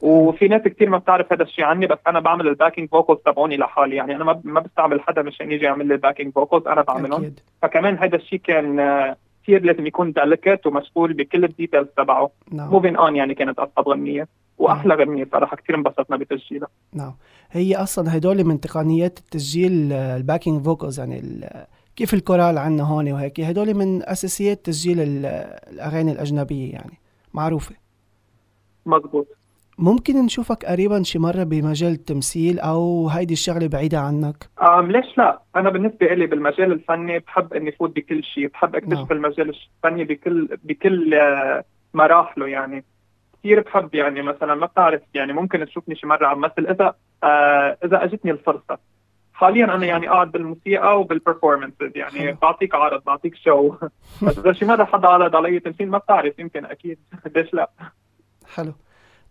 وفي 0.00 0.48
ناس 0.48 0.62
كثير 0.62 0.90
ما 0.90 0.98
بتعرف 0.98 1.32
هذا 1.32 1.42
الشيء 1.42 1.64
عني 1.64 1.86
بس 1.86 1.98
أنا 2.06 2.20
بعمل 2.20 2.48
ال 2.48 2.53
backing 2.53 2.88
vocals 2.88 3.18
تبعوني 3.26 3.56
لحالي. 3.56 3.96
يعني 3.96 4.16
أنا 4.16 4.24
ما 4.24 4.40
ما 4.44 4.60
بستعمل 4.60 5.00
حدا 5.00 5.22
مشان 5.22 5.52
يجي 5.52 5.64
يعمل 5.64 5.86
لي 5.88 5.94
ال 5.94 5.99
backing 5.99 6.32
vocals 6.32 6.66
أنا 6.66 6.82
بعملهم. 6.82 7.20
أكيد. 7.22 7.40
فكمان 7.62 7.98
هذا 7.98 8.16
الشيء 8.16 8.38
كان 8.44 8.80
آه، 8.80 9.16
كثير 9.42 9.62
لازم 9.64 9.86
يكون 9.86 10.12
delicate 10.12 10.66
ومسؤول 10.66 11.12
بكل 11.12 11.44
ال 11.44 11.49
details 11.49 11.86
تبعه. 11.96 12.30
نعم. 12.52 12.70
Moving 12.70 12.96
On 12.96 13.16
يعني 13.16 13.34
كانت 13.34 13.58
أصعب 13.58 13.88
غنية 13.88 14.28
وأحلى 14.58 14.94
غنية 14.94 15.28
صراحة. 15.32 15.56
كثير 15.56 15.76
انبسطنا 15.76 16.16
بتسجيلها 16.16 16.68
نعم. 16.94 17.14
هي 17.50 17.76
أصلا 17.76 18.16
هدول 18.16 18.44
من 18.44 18.60
تقنيات 18.60 19.18
التسجيل 19.18 19.92
ال 19.92 20.01
backing 20.01 20.64
vocals 20.64 20.98
يعني 21.00 21.18
ال- 21.18 21.66
كيف 21.98 22.14
الكورال 22.14 22.58
عنا 22.58 22.82
هون 22.82 23.12
وهيك؟ 23.12 23.40
هدول 23.40 23.74
من 23.74 24.02
أساسيات 24.08 24.66
تسجيل 24.66 25.00
ال- 25.00 25.26
الأغاني 25.72 26.12
الأجنبية 26.12 26.72
يعني. 26.72 26.98
معروفة. 27.34 27.74
مزبوط 28.86 29.26
ممكن 29.78 30.24
نشوفك 30.24 30.64
قريبا 30.64 31.02
شي 31.02 31.18
مرة 31.18 31.42
بمجال 31.42 31.92
التمثيل 31.92 32.58
أو 32.58 33.08
هيدي 33.08 33.32
الشغلة 33.32 33.66
بعيدة 33.66 33.98
عنك؟ 33.98 34.48
أم 34.62 34.92
ليش 34.92 35.18
لا؟ 35.18 35.40
أنا 35.56 35.70
بالنسبة 35.70 36.06
لي 36.06 36.26
بالمجال 36.26 36.72
الفني 36.72 37.18
بحب 37.18 37.52
إني 37.54 37.72
فوت 37.72 37.96
بكل 37.96 38.24
شيء، 38.24 38.46
بحب 38.48 38.76
نعم. 38.76 38.82
أكتشف 38.98 39.12
المجال 39.12 39.54
الفني 39.84 40.04
بكل 40.04 40.48
بكل 40.64 41.14
آه، 41.14 41.64
مراحله 41.94 42.48
يعني. 42.48 42.84
كثير 43.38 43.60
بحب 43.60 43.94
يعني 43.94 44.22
مثلا 44.22 44.54
ما 44.54 44.66
بتعرف 44.66 45.00
يعني 45.14 45.32
ممكن 45.32 45.66
تشوفني 45.66 45.94
شي 45.96 46.06
مرة 46.06 46.26
عم 46.26 46.40
مثل 46.40 46.66
إذا 46.70 46.94
آه 47.24 47.78
إذا 47.84 48.04
أجتني 48.04 48.30
الفرصة. 48.30 48.78
حاليا 49.38 49.64
أنا 49.64 49.86
يعني 49.86 50.08
قاعد 50.08 50.32
بالموسيقى 50.32 51.00
وبال 51.00 51.18
performances 51.18 51.92
يعني. 51.94 52.32
بعطيك 52.42 52.74
عرض 52.74 53.04
بعطيك 53.04 53.34
show 53.44 53.74
بس 54.22 54.38
اذا 54.38 54.52
شي 54.52 54.64
مره 54.64 54.84
حدا 54.84 55.08
عرض 55.08 55.36
علي؟ 55.36 55.60
تمثيل 55.60 55.90
ما 55.90 55.98
بتعرف 55.98 56.38
يمكن 56.38 56.64
أكيد. 56.64 56.98
ليش 57.36 57.54
لا؟ 57.54 57.70
حلو. 58.54 58.72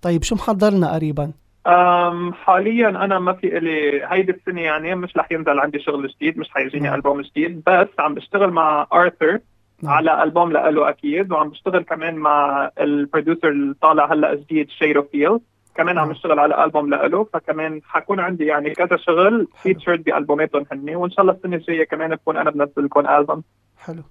طيب 0.01 0.23
شو 0.23 0.35
محضر 0.35 0.69
لنا 0.69 0.93
قريبا؟ 0.93 1.31
أم 1.67 2.33
حاليا 2.33 2.89
أنا 2.89 3.19
ما 3.19 3.33
في 3.33 3.57
إلي 3.57 4.05
هيدي 4.05 4.31
السنة 4.31 4.61
يعني 4.61 4.95
مش 4.95 5.17
رح 5.17 5.31
ينزل 5.31 5.59
عندي 5.59 5.79
شغل 5.79 6.07
جديد 6.07 6.37
مش 6.37 6.49
حيجيني 6.49 6.83
نعم. 6.83 6.95
ألبوم 6.95 7.21
جديد 7.21 7.63
بس 7.67 7.87
عم 7.99 8.13
بشتغل 8.13 8.49
مع 8.49 8.87
ارثر 8.93 9.39
نعم. 9.83 9.93
على 9.93 10.23
ألبوم 10.23 10.51
لإله 10.51 10.89
أكيد 10.89 11.31
وعم 11.31 11.49
بشتغل 11.49 11.83
كمان 11.83 12.15
مع 12.15 12.69
ال 12.79 12.87
producer 12.87 13.49
اللي 13.49 13.75
طالع 13.81 14.13
هلأ 14.13 14.35
جديد 14.35 14.69
شيرو 14.69 15.03
فيل 15.03 15.39
كمان 15.77 15.97
عم. 15.97 16.09
بشتغل 16.09 16.39
على 16.39 16.63
ألبوم 16.63 16.89
لإله 16.89 17.23
فكمان 17.33 17.81
حكون 17.83 18.19
عندي 18.19 18.45
يعني 18.45 18.73
كذا 18.73 18.97
شغل 18.97 19.47
featured 19.63 20.03
بألبوماتهم 20.03 20.65
هن 20.71 20.95
وإن 20.95 21.11
شاء 21.11 21.21
الله 21.21 21.33
السنة 21.33 21.55
الجاية 21.55 21.83
كمان 21.85 22.15
بكون 22.15 22.37
أنا 22.37 22.49
بنزل 22.51 22.85
لكم 22.85 23.07
ألبوم 23.07 23.43
حلو 23.77 24.03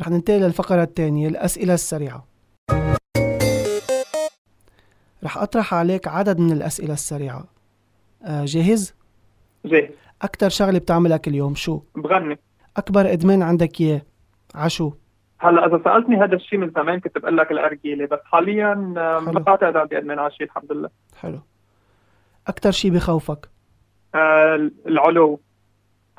رح 0.00 0.08
ننتقل 0.08 0.40
للفقرة 0.40 0.82
الثانية 0.82 1.28
الأسئلة 1.28 1.74
السريعة 1.74 2.24
رح 5.24 5.38
أطرح 5.38 5.74
عليك 5.74 6.08
عدد 6.08 6.38
من 6.40 6.52
الأسئلة 6.52 6.92
السريعة 6.92 7.44
آه، 8.24 8.44
جاهز؟ 8.44 8.94
جاهز 9.64 9.90
أكتر 10.22 10.48
شغلة 10.48 10.78
بتعملها 10.78 11.16
كل 11.16 11.34
يوم 11.34 11.54
شو؟ 11.54 11.80
بغني 11.96 12.38
أكبر 12.76 13.12
إدمان 13.12 13.42
عندك 13.42 13.80
إياه؟ 13.80 14.02
عشو؟ 14.54 14.92
هلا 15.40 15.66
إذا 15.66 15.80
سألتني 15.84 16.16
هذا 16.16 16.34
الشيء 16.36 16.58
من 16.58 16.70
زمان 16.70 17.00
كنت 17.00 17.18
بقول 17.18 17.36
لك 17.36 17.50
الأرجيلة 17.52 18.06
بس 18.06 18.18
حاليا. 18.24 18.74
ما 18.74 19.18
بعتقد 19.32 19.76
عندي 19.76 19.98
ادمان 19.98 20.18
على 20.18 20.30
شيء 20.30 20.46
الحمد 20.46 20.72
لله. 20.72 20.90
حلو. 21.20 21.40
أكتر 22.46 22.70
شي 22.70 22.90
بخوفك؟ 22.90 23.48
آه 24.14 24.70
العلو. 24.86 25.40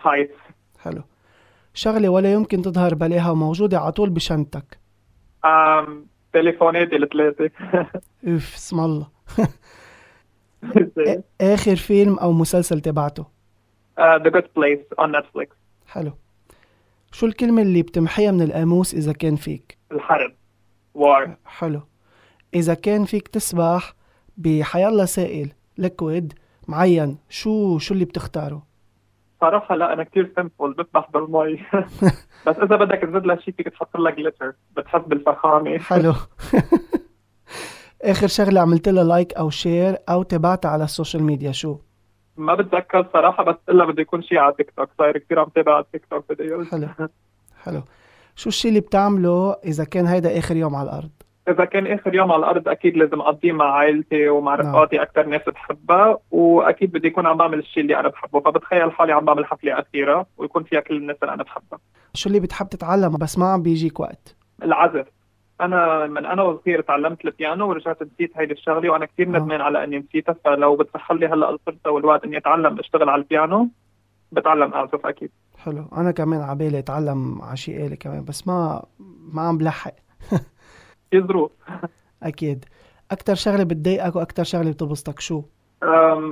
هايت 0.01 0.31
حلو. 0.79 1.01
شغلة 1.73 2.09
ولا 2.09 2.33
يمكن 2.33 2.61
تظهر 2.61 2.95
بلاها 2.95 3.31
وموجودة 3.31 3.79
على 3.79 3.91
طول 3.91 4.09
بشنطتك 4.09 4.79
آم، 5.45 6.05
تليفوناتي 6.33 6.95
الثلاثة. 6.95 7.49
أوف 8.27 8.55
اسم 8.55 8.79
الله. 8.79 9.07
آخر 11.41 11.75
فيلم 11.75 12.19
أو 12.19 12.31
مسلسل 12.31 12.81
تبعته؟ 12.81 13.25
The 13.99 14.17
Good 14.17 14.43
Place 14.55 14.79
on 14.99 15.17
Netflix 15.17 15.55
حلو. 15.87 16.11
شو 17.11 17.25
الكلمة 17.25 17.61
اللي 17.61 17.81
بتمحيها 17.81 18.31
من 18.31 18.41
القاموس 18.41 18.93
إذا 18.93 19.13
كان 19.13 19.35
فيك؟ 19.35 19.77
الحرب. 19.91 20.31
war 20.93 21.37
حلو. 21.45 21.81
إذا 22.53 22.73
كان 22.73 23.05
فيك 23.05 23.27
تسبح 23.27 23.93
بحيالله 24.37 25.05
سائل 25.05 25.51
liquid 25.77 26.33
معين 26.67 27.17
شو 27.29 27.77
شو 27.77 27.93
اللي 27.93 28.05
بتختاره؟ 28.05 28.63
صراحة 29.41 29.75
لا 29.75 29.93
أنا 29.93 30.03
كتير 30.03 30.33
simple 30.35 30.73
بسبح 30.73 31.09
بالمي. 31.13 31.53
بس 32.47 32.55
إذا 32.55 32.75
بدك 32.75 32.97
تزيد 33.01 33.25
لها 33.25 33.35
شيء 33.35 33.53
فيك 33.53 33.67
تحط 33.69 33.97
لها 33.97 34.11
glitter 34.11 34.53
بتحس 34.77 35.01
بالفخامة 35.07 35.77
حلو. 35.89 36.13
آخر 38.01 38.27
شغلة 38.27 38.61
عملت 38.61 38.89
لها 38.89 39.03
like 39.03 39.33
أو 39.33 39.49
share 39.49 39.97
أو 40.09 40.23
تابعتها 40.23 40.69
على 40.71 40.83
ال 40.83 40.89
social 40.89 41.23
media 41.23 41.51
شو؟ 41.51 41.77
ما 42.39 42.55
بتذكر 42.55 43.07
صراحة 43.13 43.43
بس 43.43 43.55
إلا 43.69 43.85
بده 43.85 44.01
يكون 44.01 44.21
شيء 44.21 44.37
على 44.37 44.53
تيك 44.57 44.71
توك 44.77 44.89
صاير 44.97 45.17
كثير 45.17 45.39
عم 45.39 45.47
تابع 45.55 45.75
على 45.75 45.85
تيك 45.91 46.05
توك 46.11 46.25
أقول 46.31 46.67
حلو. 46.67 46.87
حلو. 47.63 47.81
شو 48.35 48.49
الشي 48.49 48.69
اللي 48.69 48.79
بتعمله 48.79 49.55
إذا 49.65 49.83
كان 49.83 50.05
هيدا 50.05 50.37
آخر 50.37 50.55
يوم 50.55 50.75
على 50.75 50.89
الأرض؟ 50.89 51.09
إذا 51.49 51.65
كان 51.65 51.87
آخر 51.87 52.15
يوم 52.15 52.31
على 52.31 52.39
الأرض 52.39 52.67
أكيد 52.67 52.97
لازم 52.97 53.21
أقضيه 53.21 53.51
مع 53.51 53.65
عائلتي 53.65 54.29
ومع 54.29 54.55
نعم. 54.55 54.65
رفقاتي 54.65 55.01
أكثر 55.01 55.25
ناس 55.25 55.41
بحبها 55.47 56.17
وأكيد 56.31 56.91
بدي 56.91 57.07
يكون 57.07 57.25
عم 57.27 57.37
بعمل 57.37 57.59
الشيء 57.59 57.83
اللي 57.83 57.99
أنا 57.99 58.07
بحبه. 58.07 58.39
فبتخيل 58.39 58.91
حالي 58.91 59.11
عم 59.11 59.25
بعمل 59.25 59.45
حفلة 59.45 59.79
أخيرة 59.79 60.25
ويكون 60.37 60.63
فيها 60.63 60.79
كل 60.79 60.97
الناس 60.97 61.17
اللي 61.23 61.33
أنا 61.33 61.43
بحبها. 61.43 61.79
شو 62.13 62.29
اللي 62.29 62.39
بتحب 62.39 62.69
تتعلم؟ 62.69 63.17
بس 63.17 63.37
ما 63.37 63.45
عم 63.45 63.61
بيجيك 63.61 63.99
وقت؟ 63.99 64.35
العزف. 64.63 65.07
أنا 65.61 66.07
من 66.07 66.25
أنا 66.25 66.43
وصغير 66.43 66.81
تعلمت 66.81 67.25
البيانو 67.25 67.69
ورجعت 67.69 68.03
نسيت 68.03 68.31
هيدي 68.37 68.53
الشغلة 68.53 68.89
وأنا 68.89 69.05
كثير 69.05 69.25
آه. 69.25 69.29
ندمان 69.29 69.61
على 69.61 69.83
إني 69.83 69.97
نسيتها 69.99 70.35
فلو 70.45 70.75
بتسحب 70.75 71.15
لي 71.15 71.27
هلأ 71.27 71.49
الفرصة 71.49 71.91
والوقت 71.91 72.23
إني 72.23 72.37
أتعلم 72.37 72.79
أشتغل 72.79 73.09
على 73.09 73.21
البيانو 73.21 73.67
بتعلم 74.31 74.73
أعزف 74.73 75.05
أكيد. 75.05 75.31
حلو. 75.57 75.85
أنا 75.97 76.11
كمان 76.11 76.41
عبالي 76.41 76.79
أتعلم 76.79 77.41
على 77.41 77.57
شي 77.57 77.85
آلة 77.85 77.95
كمان 77.95 78.25
بس 78.25 78.47
ما 78.47 78.83
ما 79.33 79.41
عم 79.41 79.57
بلحق. 79.57 79.93
في 81.11 81.21
ظروف. 81.21 81.51
أكيد. 82.23 82.65
أكتر 83.11 83.35
شغلة 83.35 83.63
بتضايقك 83.63 84.15
وأكتر 84.15 84.43
شغلة 84.43 84.71
بتبسطك 84.71 85.19
شو؟ 85.19 85.41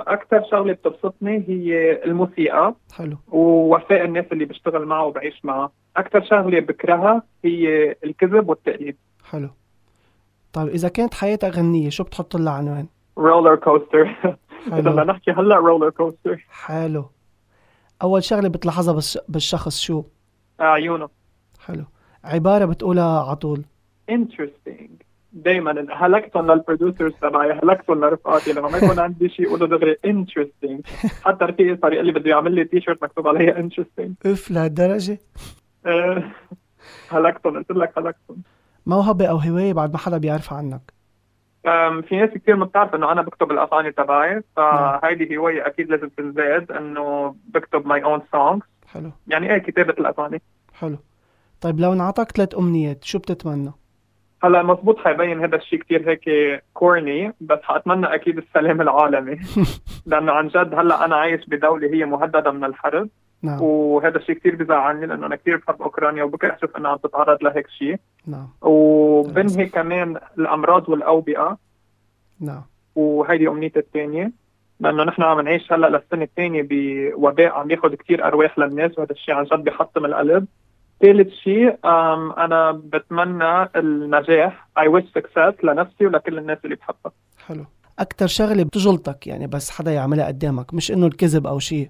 أكثر 0.08 0.44
شغلة 0.52 0.74
بتبسطني 0.74 1.44
هي 1.48 2.04
الموسيقى 2.04 2.76
حلو. 2.94 3.18
ووفاء 3.28 4.06
الناس 4.06 4.26
اللي 4.32 4.46
بشتغل 4.46 4.86
معها 4.86 5.04
وبعيش 5.04 5.46
معها 5.46 5.72
أكثر 5.98 6.24
شغلة 6.24 6.60
بكرهها 6.60 7.22
هي 7.46 7.92
الكذب 8.04 8.50
والتقليد. 8.50 8.98
حلو. 9.30 9.50
طيب 10.54 10.68
إذا 10.68 10.90
كانت 10.90 11.14
حياتك 11.14 11.50
غنية 11.50 11.90
شو 11.90 12.04
بتحط 12.04 12.36
لها 12.36 12.54
عنوان؟ 12.54 12.88
roller 13.18 13.56
coaster 13.66 14.16
إذا 14.68 14.80
بدنا 14.80 15.04
نحكي 15.04 15.32
هلا 15.32 15.56
roller 15.56 15.90
coaster 15.90 16.46
حلو. 16.50 17.10
أول 18.02 18.24
شغلة 18.24 18.50
بتلاحظها 18.50 18.94
بالش... 18.94 19.18
بالشخص 19.30 19.80
شو؟ 19.80 20.04
عيونه 20.60 21.10
حلو. 21.66 21.84
عبارة 22.24 22.66
بتقولها 22.66 23.24
على 23.24 23.36
طول. 23.36 23.64
Interesting. 24.12 24.90
دائما 25.34 25.86
هلكتهم 25.90 26.52
لل 26.52 26.63
producers 26.63 27.14
تبعي 27.22 27.52
هلكتهم 27.52 28.06
لرفقاتي. 28.06 28.54
لما 28.54 28.70
ما 28.70 28.78
يكون 28.78 29.00
عندي 29.00 29.30
شيء 29.30 29.46
يقولوا 29.46 29.68
دغري 29.68 29.96
interesting. 29.96 30.82
حتى 31.26 31.46
رفيقي 31.46 31.78
صار 31.82 31.94
يقول 31.94 32.06
لي 32.06 32.12
بده 32.12 32.30
يعمل 32.30 32.56
لي 32.56 32.64
تي 32.66 32.82
شيرت 32.82 33.04
مكتوب 33.04 33.28
عليها 33.28 33.70
interesting. 33.70 34.10
أوف 34.26 34.52
لهالدرجة. 34.52 35.20
آه، 35.86 36.32
هلكتهم 37.10 37.58
قلت 37.58 37.72
لك 37.72 37.98
هلكتهم. 37.98 38.42
موهبة 38.88 39.26
أو 39.26 39.38
هواية 39.38 39.74
بعد 39.74 39.92
ما 39.92 39.98
حدا 39.98 40.18
بيعرفها 40.18 40.58
عنك؟ 40.58 40.82
في 42.08 42.16
ناس 42.16 42.30
كثير 42.30 42.56
ما 42.56 42.66
بتعرف 42.66 42.96
إنه 42.96 43.12
أنا 43.12 43.22
بكتب 43.22 43.52
الأغاني 43.52 43.92
تبعي 43.92 44.44
فهيدي 44.56 45.38
هواية 45.38 45.68
أكيد 45.68 45.90
لازم 45.90 46.10
تنزاد 46.10 46.72
إنه 46.72 47.36
بكتب 47.54 47.88
my 47.88 48.04
own 48.04 48.22
songs 48.32 48.66
حلو. 48.94 49.12
يعني 49.28 49.54
إيه 49.54 49.58
كتابة 49.58 49.94
الأغاني؟ 50.00 50.42
حلو. 50.74 50.98
طيب 51.62 51.80
لو 51.80 51.94
انعطاك 51.94 52.32
ثلاث 52.32 52.58
أمنيات 52.58 53.04
شو 53.04 53.20
بتتمنى؟ 53.20 53.72
هلأ 54.44 54.64
مزبوط 54.64 54.98
حيبين 55.00 55.40
هذا 55.44 55.56
الشيء 55.56 55.80
كثير 55.80 56.10
هيك 56.10 56.24
كورني 56.74 57.34
بس 57.42 57.60
حأتمنى 57.64 58.16
أكيد 58.16 58.38
السلام 58.38 58.82
العالمي. 58.82 59.40
لأنه 60.06 60.32
عن 60.32 60.48
جد 60.48 60.74
هلأ 60.74 61.06
أنا 61.06 61.16
عايش 61.16 61.46
بدولة 61.46 61.94
هي 61.94 62.06
مهددة 62.06 62.52
من 62.52 62.64
الحرب. 62.64 63.10
نعم. 63.48 63.62
وهذا 63.62 64.18
الشيء 64.18 64.36
كثير 64.36 64.56
بزعلني 64.56 65.06
لأنه 65.06 65.26
أنا 65.26 65.36
كثير 65.36 65.58
بحب 65.58 65.82
أوكرانيا 65.82 66.24
وبكره 66.24 66.56
أشوف 66.56 66.78
انها 66.78 66.92
عم 66.92 66.98
تتعرض 66.98 67.44
لهيك 67.44 67.68
شيء. 67.68 67.98
نعم. 68.28 68.48
وبنهي 68.62 69.66
كمان 69.66 70.18
الأمراض 70.38 70.90
والأوبئة. 70.90 71.58
نعم. 72.40 72.64
وهيدي 72.96 73.48
أمنيتي 73.48 73.80
الثانية 73.80 74.32
لأنه 74.80 75.04
نحن 75.04 75.22
عم 75.22 75.42
نعيش 75.42 75.74
هلأ 75.74 75.88
للسنة 75.88 76.24
الثانية 76.24 76.68
بوباء 76.70 77.48
عم 77.48 77.72
ياخذ 77.72 77.96
كثير 77.96 78.28
أرواح 78.28 78.60
للناس 78.60 78.98
وهذا 78.98 79.12
الشيء 79.12 79.36
عن 79.36 79.44
جد 79.44 79.64
بيحطم 79.64 80.06
القلب. 80.06 80.46
ثالث 81.02 81.34
شيء 81.34 81.78
أنا 82.38 82.72
بتمنى 82.72 83.70
النجاح. 83.76 84.68
I 84.80 84.84
wish 84.84 85.06
success 85.20 85.64
لنفسي 85.64 86.06
ولكل 86.06 86.38
الناس 86.38 86.58
اللي 86.66 86.76
بحبها. 86.76 87.12
حلو. 87.48 87.66
أكتر 88.00 88.28
شغلة 88.28 88.64
بتجلطك 88.64 89.28
يعني 89.28 89.48
بس 89.48 89.72
حدا 89.72 89.92
يعملها 89.92 90.28
قدامك 90.28 90.74
مش 90.74 90.92
إنه 90.92 91.06
الكذب 91.08 91.48
أو 91.48 91.60
شيء؟ 91.60 91.90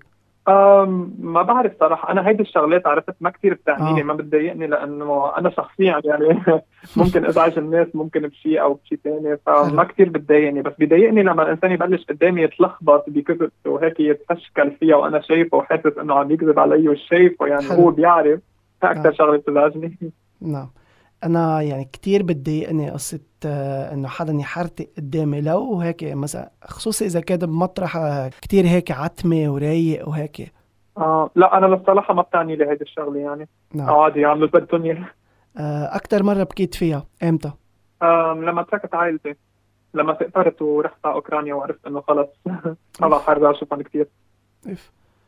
ما 1.19 1.41
بعرف 1.41 1.71
صراحة 1.79 2.11
أنا 2.11 2.27
هيدي 2.27 2.43
الشغلات 2.43 2.87
عرفت 2.87 3.15
ما 3.21 3.29
كثير 3.29 3.53
بتعنيني 3.53 4.01
آه. 4.01 4.03
ما 4.03 4.13
بتضايقني 4.13 4.67
لأنه 4.67 5.37
أنا 5.37 5.49
شخصيا 5.49 6.01
يعني 6.05 6.41
ممكن 6.97 7.25
أزعج 7.25 7.57
الناس 7.57 7.87
ممكن 7.93 8.27
بشيء 8.27 8.61
أو 8.61 8.73
بشيء 8.73 8.99
ثاني 9.03 9.37
فما. 9.45 9.83
كثير 9.83 10.09
بتضايقني 10.09 10.61
بس 10.61 10.73
بضايقني 10.79 11.23
لما 11.23 11.43
الإنسان 11.43 11.71
يبلش 11.71 12.05
قدامي 12.05 12.41
يتلخبط 12.41 13.05
بكذبته 13.07 13.69
وهيك 13.69 13.99
يتفشكل 13.99 14.71
فيها 14.71 14.95
وأنا 14.95 15.21
شايفه 15.21 15.57
وحاسس 15.57 15.97
إنه 16.01 16.13
عم 16.13 16.31
يكذب 16.31 16.59
علي 16.59 16.89
وشايفه 16.89 17.47
يعني 17.47 17.69
حلو. 17.69 17.77
هو 17.77 17.91
بيعرف 17.91 18.39
آه. 18.83 18.91
أكثر 18.91 19.13
شغلة 19.13 19.37
بتزعجني 19.37 19.97
نعم 20.41 20.67
أنا 21.23 21.61
يعني 21.61 21.85
كتير 21.85 22.23
بتضايقني 22.23 22.89
قصة 22.91 23.19
آه، 23.45 23.93
إنه 23.93 24.07
حدا 24.07 24.33
يحرتق 24.33 24.87
قدامي. 24.97 25.41
لو 25.41 25.79
هيك 25.81 26.03
مثلا 26.03 26.51
خصوصي 26.63 27.05
إذا 27.05 27.19
كان 27.19 27.37
بمطرح 27.39 27.97
آه، 27.97 28.27
كتير 28.41 28.65
هيك 28.65 28.91
عتمة 28.91 29.49
ورايق 29.49 30.09
وهيك. 30.09 30.53
آه 30.97 31.29
لا 31.35 31.57
أنا 31.57 31.75
بصراحة 31.75 32.13
ما 32.13 32.21
بتعني 32.21 32.55
لي 32.55 32.69
هيدي 32.69 32.83
الشغلة 32.83 33.19
يعني. 33.19 33.47
نعم. 33.73 33.89
عادي 33.89 34.19
يعملوا 34.19 34.47
اللي 34.47 34.65
بدهم 34.65 34.83
إياه 34.85 35.09
آه، 35.57 35.95
أكتر 35.95 36.23
مرة 36.23 36.43
بكيت 36.43 36.75
فيها 36.75 37.05
إمتى؟ 37.23 37.51
أم، 38.03 38.45
لما 38.45 38.63
تركت 38.63 38.95
عائلتي. 38.95 39.35
لما 39.93 40.17
سافرت 40.19 40.61
ورحت 40.61 41.05
على 41.05 41.15
أوكرانيا 41.15 41.53
وعرفت 41.53 41.87
إنه 41.87 42.01
خلص. 42.01 42.27
خلص 43.01 43.21
حرجع 43.21 43.51
أشوفهم 43.51 43.81
كثير. 43.81 44.07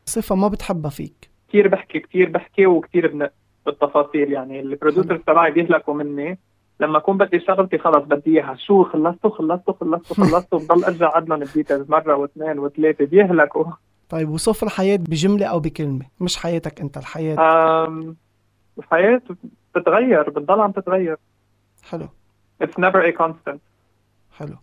صفة 0.04 0.34
ما 0.34 0.48
بتحبها 0.48 0.90
فيك. 0.90 1.30
كثير 1.48 1.68
بحكي 1.68 1.98
كثير 2.00 2.28
بحكي 2.30 2.66
وكثير 2.66 3.06
بنق. 3.12 3.32
بالتفاصيل 3.70 4.32
يعني. 4.32 4.60
ال 4.60 4.66
producer 4.66 5.16
تبعي 5.16 5.50
بيهلكوا 5.50 5.94
مني. 5.94 6.38
لما 6.80 6.98
أكون 6.98 7.18
بدي 7.18 7.40
شغلتي 7.40 7.78
خلص 7.78 8.04
بدي 8.04 8.30
إياها. 8.40 8.54
شو 8.66 8.84
خلصتوا؟ 8.84 9.30
خلصتوا 9.30 9.74
خلصتوا 9.74 10.16
خلصتوا. 10.24 10.58
بضل 10.58 10.84
أرجع 10.84 11.16
عد 11.16 11.28
لهم 11.28 11.42
ال 11.42 11.48
details 11.48 11.90
مرة 11.90 12.16
واثنين 12.16 12.58
وثلاثة. 12.58 13.04
بيهلكوا. 13.06 13.64
طيب 14.08 14.30
وصف 14.30 14.62
الحياة 14.62 14.96
بجملة 14.96 15.46
أو 15.46 15.60
بكلمة؟ 15.60 16.06
مش 16.20 16.36
حياتك 16.36 16.80
أنت 16.80 16.96
الحياة. 16.96 17.36
أم، 17.86 18.16
الحياة 18.78 19.20
بتتغير 19.74 20.30
بتضل 20.30 20.60
عم 20.60 20.70
تتغير. 20.72 21.16
حلو. 21.82 22.08
It's 22.64 22.78
never 22.78 23.12
a 23.12 23.22
constant. 23.22 23.58
حلو. 24.38 24.56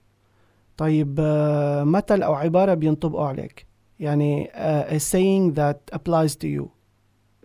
طيب 0.78 1.16
آه، 1.20 1.84
مثل 1.84 2.24
أو 2.24 2.34
عبارة 2.34 2.74
بينطبقوا 2.74 3.28
عليك. 3.28 3.66
يعني 4.00 4.50
آه، 4.54 4.98
a 4.98 5.02
saying 5.02 5.54
that 5.56 5.96
applies 5.98 6.32
to 6.36 6.48
you. 6.60 6.66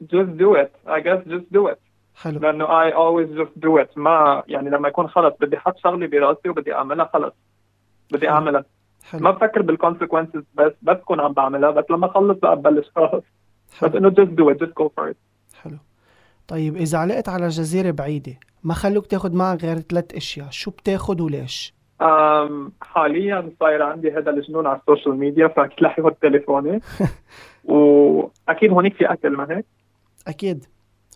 Just 0.03 0.39
do 0.39 0.55
it. 0.55 0.73
I 0.87 1.01
guess 1.01 1.21
just 1.33 1.47
do 1.53 1.73
it. 1.73 1.79
حلو. 2.15 2.41
لأنه 2.41 2.67
I 2.67 2.93
always 2.93 3.39
just 3.39 3.61
do 3.67 3.83
it. 3.85 3.89
ما 3.97 4.43
يعني 4.49 4.71
لما 4.71 4.89
يكون 4.89 5.09
خلص 5.09 5.35
بدي 5.41 5.57
أحط 5.57 5.79
شغلي 5.79 6.07
براسي 6.07 6.49
وبدي 6.49 6.75
أعملها 6.75 7.11
خلص. 7.13 7.33
بدي 8.13 8.27
حلو. 8.27 8.35
أعملها. 8.35 8.65
ما 9.15 9.19
حلو 9.19 9.33
بفكر 9.33 9.63
بالكونسيكونسز 9.63 10.43
بس 10.55 10.73
بس 10.83 10.97
كون 10.97 11.21
عم 11.21 11.33
بعملها 11.33 11.71
بس 11.71 11.85
لما 11.91 12.07
اخلص 12.07 12.39
بقى 12.39 12.57
ببلش 12.57 12.87
خلص 12.97 13.25
بس 13.83 13.91
حلو 13.91 13.99
إنه 13.99 14.11
just 14.11 14.29
do 14.29 14.55
it 14.55 14.65
just 14.65 14.73
go 14.73 14.89
for 14.99 15.11
it. 15.11 15.17
حلو. 15.63 15.79
طيب 16.49 16.77
إذا 16.77 16.99
علقت 16.99 17.29
على 17.29 17.49
جزيرة 17.49 17.91
بعيدة 17.91 18.33
ما 18.65 18.75
خلوك 18.75 19.07
تاخد 19.07 19.35
معك 19.35 19.65
غير 19.65 19.79
ثلاث 19.79 20.15
أشياء؟ 20.15 20.47
شو 20.51 20.71
بتاخد 20.71 21.21
وليش؟ 21.21 21.75
أم 22.03 22.73
حاليا 22.83 23.53
صاير 23.61 23.83
عندي 23.83 24.13
هذا 24.13 24.31
الجنون 24.31 24.67
على 24.67 24.79
ال 24.79 24.84
social 24.84 25.17
media 25.17 25.49
فأكيد 25.49 25.85
رح 25.85 25.99
ياخذ 25.99 26.11
تليفوني. 26.11 26.81
واكيد 27.65 28.71
هونيك 28.73 28.95
في 28.95 29.13
أكل 29.13 29.31
ما 29.31 29.47
هيك؟ 29.51 29.67
أكيد. 30.29 30.65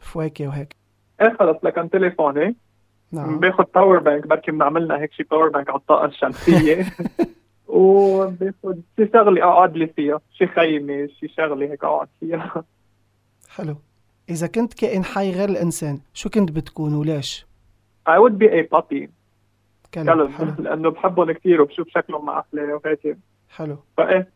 فواكه 0.02 0.48
وهيك. 0.48 0.76
إيه 1.20 1.36
خلص 1.38 1.56
لكن 1.62 1.90
تليفوني. 1.90 2.56
نعم. 3.12 3.40
باخذ 3.40 3.64
power 3.74 3.98
bank 3.98 4.26
بركي 4.26 4.50
بنعملنا 4.50 4.98
هيك 4.98 5.12
شي 5.12 5.22
power 5.22 5.48
bank 5.48 5.68
على 5.70 5.78
الطاقة 5.78 6.04
الشمسية. 6.06 6.86
وباخذ 7.68 8.76
شي 8.96 9.08
شغلة 9.12 9.42
أقعد 9.42 9.76
لي 9.76 9.86
فيها. 9.86 10.20
شي 10.32 10.46
خيمة 10.46 11.08
شي 11.20 11.28
شغلة 11.28 11.66
هيك 11.66 11.84
أقعد 11.84 12.08
فيها. 12.20 12.64
حلو. 13.48 13.76
إذا 14.30 14.46
كنت 14.46 14.74
كائن 14.74 15.04
حي 15.04 15.32
غير 15.32 15.48
الإنسان 15.48 16.00
شو 16.14 16.30
كنت 16.30 16.52
بتكون 16.52 16.94
وليش؟ 16.94 17.46
I 18.08 18.18
would 18.18 18.38
be 18.38 18.46
a 18.46 18.78
puppy. 18.78 19.08
كلب 19.94 20.06
كلب 20.06 20.30
حلو. 20.30 20.52
لأنه 20.58 20.90
بحبهم 20.90 21.32
كثير 21.32 21.62
وبشوف 21.62 21.88
شكلهم 21.88 22.26
مع 22.26 22.40
أحلى 22.40 22.72
وهيك. 22.72 23.18
حلو. 23.48 23.76
فإيه. 23.96 24.35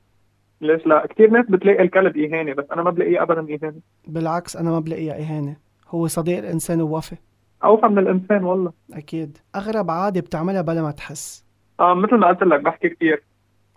ليش 0.60 0.86
لا؟ 0.86 1.06
كثير 1.06 1.30
ناس 1.30 1.46
بتلاقي 1.48 1.82
الكلب 1.82 2.16
إهانة 2.16 2.54
بس 2.54 2.64
أنا 2.72 2.82
ما 2.82 2.90
بلاقيه 2.90 3.22
ابدا 3.22 3.40
إهانة. 3.40 3.80
بالعكس 4.06 4.56
أنا 4.56 4.70
ما 4.70 4.80
بلاقيها 4.80 5.14
إهانة. 5.14 5.56
هو 5.88 6.06
صديق 6.06 6.38
الإنسان 6.38 6.80
ووفي. 6.80 7.16
أوفى 7.64 7.86
من 7.86 7.98
الإنسان 7.98 8.44
والله. 8.44 8.72
أكيد. 8.92 9.38
أغرب 9.56 9.90
عادة 9.90 10.20
بتعملها 10.20 10.62
بلا 10.62 10.82
ما 10.82 10.90
تحس. 10.90 11.44
آه 11.80 11.94
مثل 11.94 12.14
ما 12.14 12.28
قلت 12.28 12.42
لك 12.42 12.60
بحكي 12.60 12.88
كثير 12.88 13.22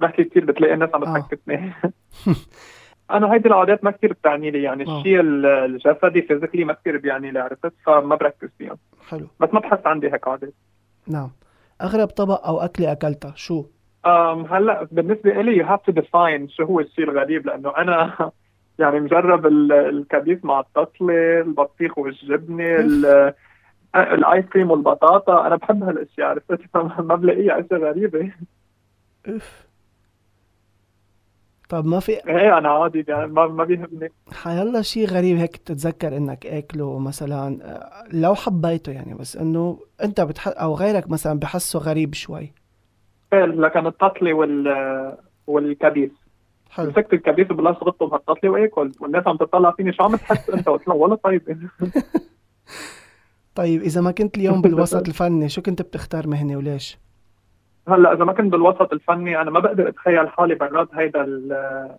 بحكي 0.01 0.23
كثير 0.23 0.45
بتلاقي 0.45 0.73
الناس 0.73 0.89
عم 0.93 1.03
آه. 1.03 1.13
بتحكتني. 1.17 1.73
أنا 3.11 3.33
هيدي 3.33 3.47
العادات 3.47 3.83
ما 3.83 3.91
كثير 3.91 4.13
بتعني 4.13 4.51
لي 4.51 4.63
يعني 4.63 4.87
آه. 4.87 4.97
الشيء 4.99 5.19
ال- 5.19 5.45
الجسدي 5.45 6.21
فيزيكلي 6.21 6.63
ما 6.65 6.73
كثير 6.73 6.97
بيعني 6.97 7.31
لي 7.31 7.39
عرفت؟ 7.39 7.73
فما 7.85 8.15
بركز 8.15 8.49
فيهم. 8.57 8.77
حلو. 9.09 9.27
بس 9.39 9.49
ما 9.53 9.59
بحس 9.59 9.85
عندي 9.85 10.07
هيك 10.13 10.27
عادات. 10.27 10.53
نعم. 11.07 11.31
أغرب 11.81 12.07
طبق 12.07 12.47
أو 12.47 12.59
أكلة 12.59 12.91
أكلتها 12.91 13.33
شو؟ 13.35 13.65
أم 14.05 14.45
هلأ 14.45 14.87
بالنسبة 14.91 15.41
لي 15.41 15.57
you 15.57 15.65
have 15.65 15.81
to 15.85 15.91
define 15.91 16.49
شو 16.49 16.63
هو 16.63 16.79
الشيء 16.79 17.03
الغريب 17.03 17.45
لأنه 17.45 17.77
أنا 17.77 18.31
يعني 18.79 18.99
مجرب 18.99 19.45
ال- 19.45 19.71
الكبيس 19.71 20.45
مع 20.45 20.59
التطلة 20.59 21.41
البطيخ 21.41 21.97
والجبنة 21.97 22.63
ال- 22.79 23.33
ال 23.95 24.08
ice 24.08 24.45
cream 24.45 24.71
والبطاطا. 24.71 25.47
أنا 25.47 25.55
بحب 25.55 25.83
هالأشياء 25.83 26.27
عرفت؟ 26.27 26.75
ما 26.99 27.15
بلاقيها 27.15 27.59
اشياء 27.59 27.79
غريبة. 27.79 28.31
أوف 29.29 29.67
طب 31.69 31.85
ما 31.85 31.99
في 31.99 32.11
إيه 32.11 32.57
أنا 32.57 32.69
عادي 32.69 33.05
يعني 33.07 33.27
ما 33.27 33.47
ما 33.47 33.63
بيهمني. 33.63 34.09
حيلا 34.33 34.81
شيء 34.81 35.07
غريب 35.07 35.37
هيك 35.37 35.57
تتذكر 35.57 36.17
إنك 36.17 36.45
أكله 36.45 36.99
مثلا 36.99 37.59
آه، 37.63 38.03
لو 38.13 38.35
حبيته 38.35 38.91
يعني 38.91 39.13
بس 39.13 39.37
إنه 39.37 39.79
أنت 40.03 40.21
بتح 40.21 40.47
أو 40.47 40.73
غيرك 40.75 41.09
مثلا 41.09 41.39
بحسه 41.39 41.79
غريب 41.79 42.13
شوي. 42.13 42.53
إيه، 43.33 43.45
لكن 43.45 43.87
التطلة 43.87 44.33
وال 44.33 45.17
والكبيس. 45.47 46.11
حلو. 46.73 46.89
مسكت 46.89 47.13
الكبيس 47.13 47.51
وبلشت 47.51 47.81
اغطه 47.81 48.07
بهالتطلة 48.07 48.49
واكل 48.49 48.91
والناس 49.01 49.27
عم 49.27 49.37
تطلع 49.37 49.71
فيني 49.71 49.93
شو 49.93 50.03
عم 50.03 50.15
تحس 50.15 50.49
أنت 50.49 50.69
قلت 50.69 50.87
لهم 50.87 50.97
والله 50.97 51.15
طيب. 51.15 51.41
طيب 53.55 53.81
إذا 53.81 54.01
ما 54.01 54.11
كنت 54.11 54.37
اليوم 54.37 54.61
بالوسط 54.65 55.07
الفني 55.07 55.49
شو 55.49 55.61
كنت 55.61 55.81
بتختار 55.81 56.27
مهنة 56.27 56.57
وليش؟ 56.57 56.97
هلأ 57.87 58.13
إذا 58.13 58.25
ما 58.25 58.33
كنت 58.33 58.51
بالوسط 58.51 58.93
الفني 58.93 59.41
أنا 59.41 59.51
ما 59.51 59.59
بقدر 59.59 59.87
أتخيل 59.87 60.29
حالي 60.29 60.55
برات 60.55 60.89
هيدا 60.93 61.25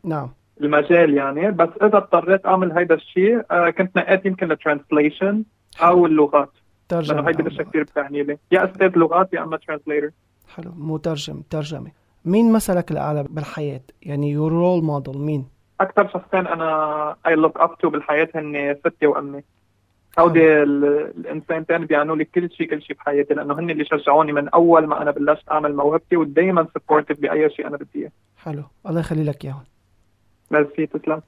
نعم. 0.04 0.30
المجال 0.60 1.14
يعني. 1.14 1.50
بس 1.50 1.68
إذا 1.82 1.96
اضطريت 1.96 2.46
أعمل 2.46 2.72
هيدا 2.72 2.94
الشيء 2.94 3.42
آه، 3.50 3.70
كنت 3.70 3.96
نقيت 3.96 4.26
يمكن 4.26 4.52
ال 4.52 4.60
translation 4.60 5.44
أو 5.82 6.06
اللغات. 6.06 6.50
ترجمة. 6.88 7.16
لأنه 7.16 7.28
هيدي 7.28 7.42
لغة. 7.42 7.62
كثير 7.62 7.82
بتعني 7.82 8.22
لي. 8.22 8.38
يا 8.52 8.64
أستاذ 8.64 8.98
لغات 8.98 9.32
يا 9.32 9.42
أما 9.42 9.56
translator 9.56 10.10
حلو. 10.56 10.72
مترجم 10.76 11.42
ترجمة. 11.50 11.90
مين 12.24 12.52
مثلك 12.52 12.90
الأعلى 12.90 13.22
بالحياة؟ 13.30 13.80
يعني 14.02 14.30
your 14.30 14.52
role 14.52 14.84
model 14.84 15.18
مين؟ 15.18 15.48
أكثر 15.80 16.08
شخصين 16.08 16.46
أنا 16.46 17.16
I 17.26 17.34
look 17.34 17.56
up 17.60 17.78
to 17.78 17.90
بالحياة 17.90 18.28
هن 18.34 18.76
ستي 18.86 19.06
وأمي. 19.06 19.42
هودي 20.18 20.62
ال- 20.62 20.84
الإنسانتين 21.16 21.86
بيعنوا 21.86 22.16
لي 22.16 22.24
كل 22.24 22.50
شيء 22.50 22.70
كل 22.70 22.82
شيء 22.82 22.96
بحياتي 22.96 23.34
لأنه 23.34 23.54
هن 23.58 23.70
اللي 23.70 23.84
شجعوني 23.84 24.32
من 24.32 24.48
أول 24.48 24.86
ما 24.86 25.02
أنا 25.02 25.10
بلشت 25.10 25.50
أعمل 25.50 25.76
موهبتي 25.76 26.16
ودائما 26.16 26.66
supportive 26.78 27.20
بأي 27.20 27.50
شيء 27.50 27.66
أنا 27.66 27.76
بدي 27.76 27.88
إياه. 27.96 28.10
حلو. 28.36 28.62
الله 28.86 29.00
يخلي 29.00 29.24
لك 29.24 29.44
إياهم. 29.44 29.64
ميرسي 30.50 30.86
تسلم. 30.86 31.22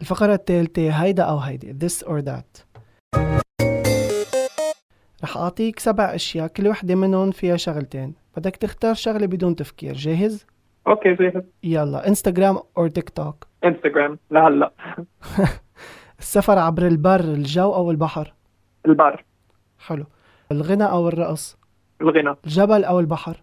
الفقرة 0.00 0.34
الثالثة 0.34 0.90
هيدا 0.90 1.22
أو 1.22 1.38
هيدي 1.38 1.72
this 1.88 2.06
or 2.06 2.22
that. 2.22 2.69
رح 5.24 5.36
أعطيك 5.36 5.78
سبع 5.78 6.14
أشياء 6.14 6.46
كل 6.46 6.68
وحدة 6.68 6.94
منهم 6.94 7.30
فيها 7.30 7.56
شغلتين. 7.56 8.14
بدك 8.36 8.56
تختار 8.56 8.94
شغلة 8.94 9.26
بدون 9.26 9.56
تفكير 9.56 9.92
جاهز؟ 9.94 10.46
okay 10.86 11.14
جاهز. 11.14 11.42
يلا 11.62 12.08
إنستغرام 12.08 12.58
أو 12.78 12.86
تيك 12.86 13.10
توك؟ 13.10 13.46
إنستغرام 13.64 14.18
لهلأ. 14.30 14.72
السفر 16.18 16.58
عبر 16.58 16.86
البر 16.86 17.20
الجو 17.20 17.74
أو 17.74 17.90
البحر؟ 17.90 18.34
البر. 18.86 19.24
حلو. 19.78 20.04
الغنى 20.52 20.84
أو 20.84 21.08
الرقص؟ 21.08 21.58
الغنى. 22.00 22.36
الجبل 22.44 22.84
أو 22.84 23.00
البحر؟ 23.00 23.42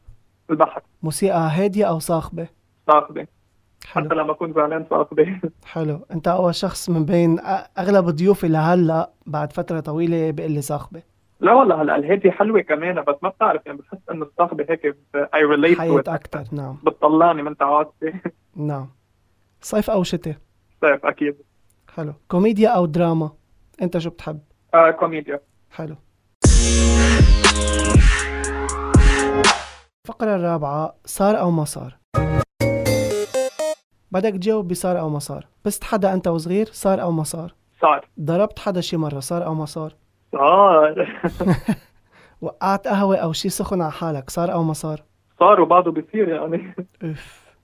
البحر. 0.50 0.82
موسيقى 1.04 1.50
هادية 1.52 1.86
أو 1.86 2.00
صاخبة؟ 2.00 2.48
صاخبة. 2.88 3.28
حتى 3.86 4.10
حلو 4.10 4.22
لما 4.22 4.32
أكون 4.32 4.54
زعلان 4.54 4.86
صاخبة. 4.90 5.40
حلو. 5.74 6.06
أنت 6.12 6.28
اول 6.28 6.56
شخص 6.56 6.90
من 6.90 7.06
بين 7.06 7.40
أغلب 7.78 8.06
ضيوفي 8.06 8.48
لهلأ 8.48 9.10
بعد 9.26 9.54
فترة 9.54 9.80
طويلة 9.80 10.32
بيقول 10.32 10.52
لي 10.52 10.62
صاخبة. 10.62 11.17
لا 11.40 11.54
والله 11.54 11.82
هلا 11.82 11.96
الهادي 11.96 12.32
حلوة 12.32 12.62
كمان 12.62 13.02
بس 13.02 13.16
ما 13.22 13.30
بتعرف 13.30 13.66
يعني 13.66 13.78
بحس 13.78 13.98
إنه 14.12 14.26
الصاخبة 14.26 14.66
هيك 14.70 14.86
اي 15.16 15.44
ريليت 15.44 15.78
حياة 15.80 16.04
أكثر 16.08 16.44
نعم. 16.52 16.78
بتطلعني 16.86 17.44
من 17.44 17.58
تعاطفي. 17.58 18.14
نعم. 18.56 18.90
صيف 19.62 19.90
أو 19.90 20.04
شتاء؟ 20.04 20.36
طيب 20.82 21.06
أكيد. 21.06 21.38
حلو. 21.96 22.14
كوميديا 22.28 22.70
أو 22.70 22.86
دراما؟ 22.86 23.32
أنت 23.82 23.98
شو 23.98 24.10
بتحب؟ 24.10 24.40
آه 24.74 24.92
كوميديا. 24.92 25.40
حلو. 25.72 25.96
الفقرة 30.06 30.36
الرابعة 30.36 30.96
صار 31.06 31.40
أو 31.40 31.52
ما 31.52 31.66
صار؟ 31.66 31.98
بدك 34.12 34.34
تجاوب 34.34 34.68
بصار 34.68 35.00
أو 35.00 35.10
ما 35.10 35.20
صار. 35.20 35.48
بست 35.66 35.84
حدا 35.84 36.14
أنت 36.14 36.28
وصغير 36.28 36.66
صار 36.72 37.02
أو 37.02 37.12
ما 37.12 37.24
صار؟ 37.24 37.56
صار. 37.82 38.08
ضربت 38.20 38.60
حدا 38.60 38.82
شي 38.82 38.98
مرة 38.98 39.20
صار 39.20 39.46
أو 39.46 39.54
ما 39.54 39.66
صار؟ 39.66 39.96
صار 40.32 41.08
وقعت 42.42 42.88
قهوة 42.88 43.18
أو 43.18 43.34
شي 43.34 43.50
سخن 43.50 43.82
على 43.82 43.92
حالك 43.92 44.30
صار 44.30 44.54
أو 44.54 44.64
ما 44.64 44.74
صار؟ 44.74 45.04
صار 45.40 45.62
وبعده 45.62 45.92
بيصير 45.92 46.30
يعني. 46.30 46.76
اف 47.04 47.56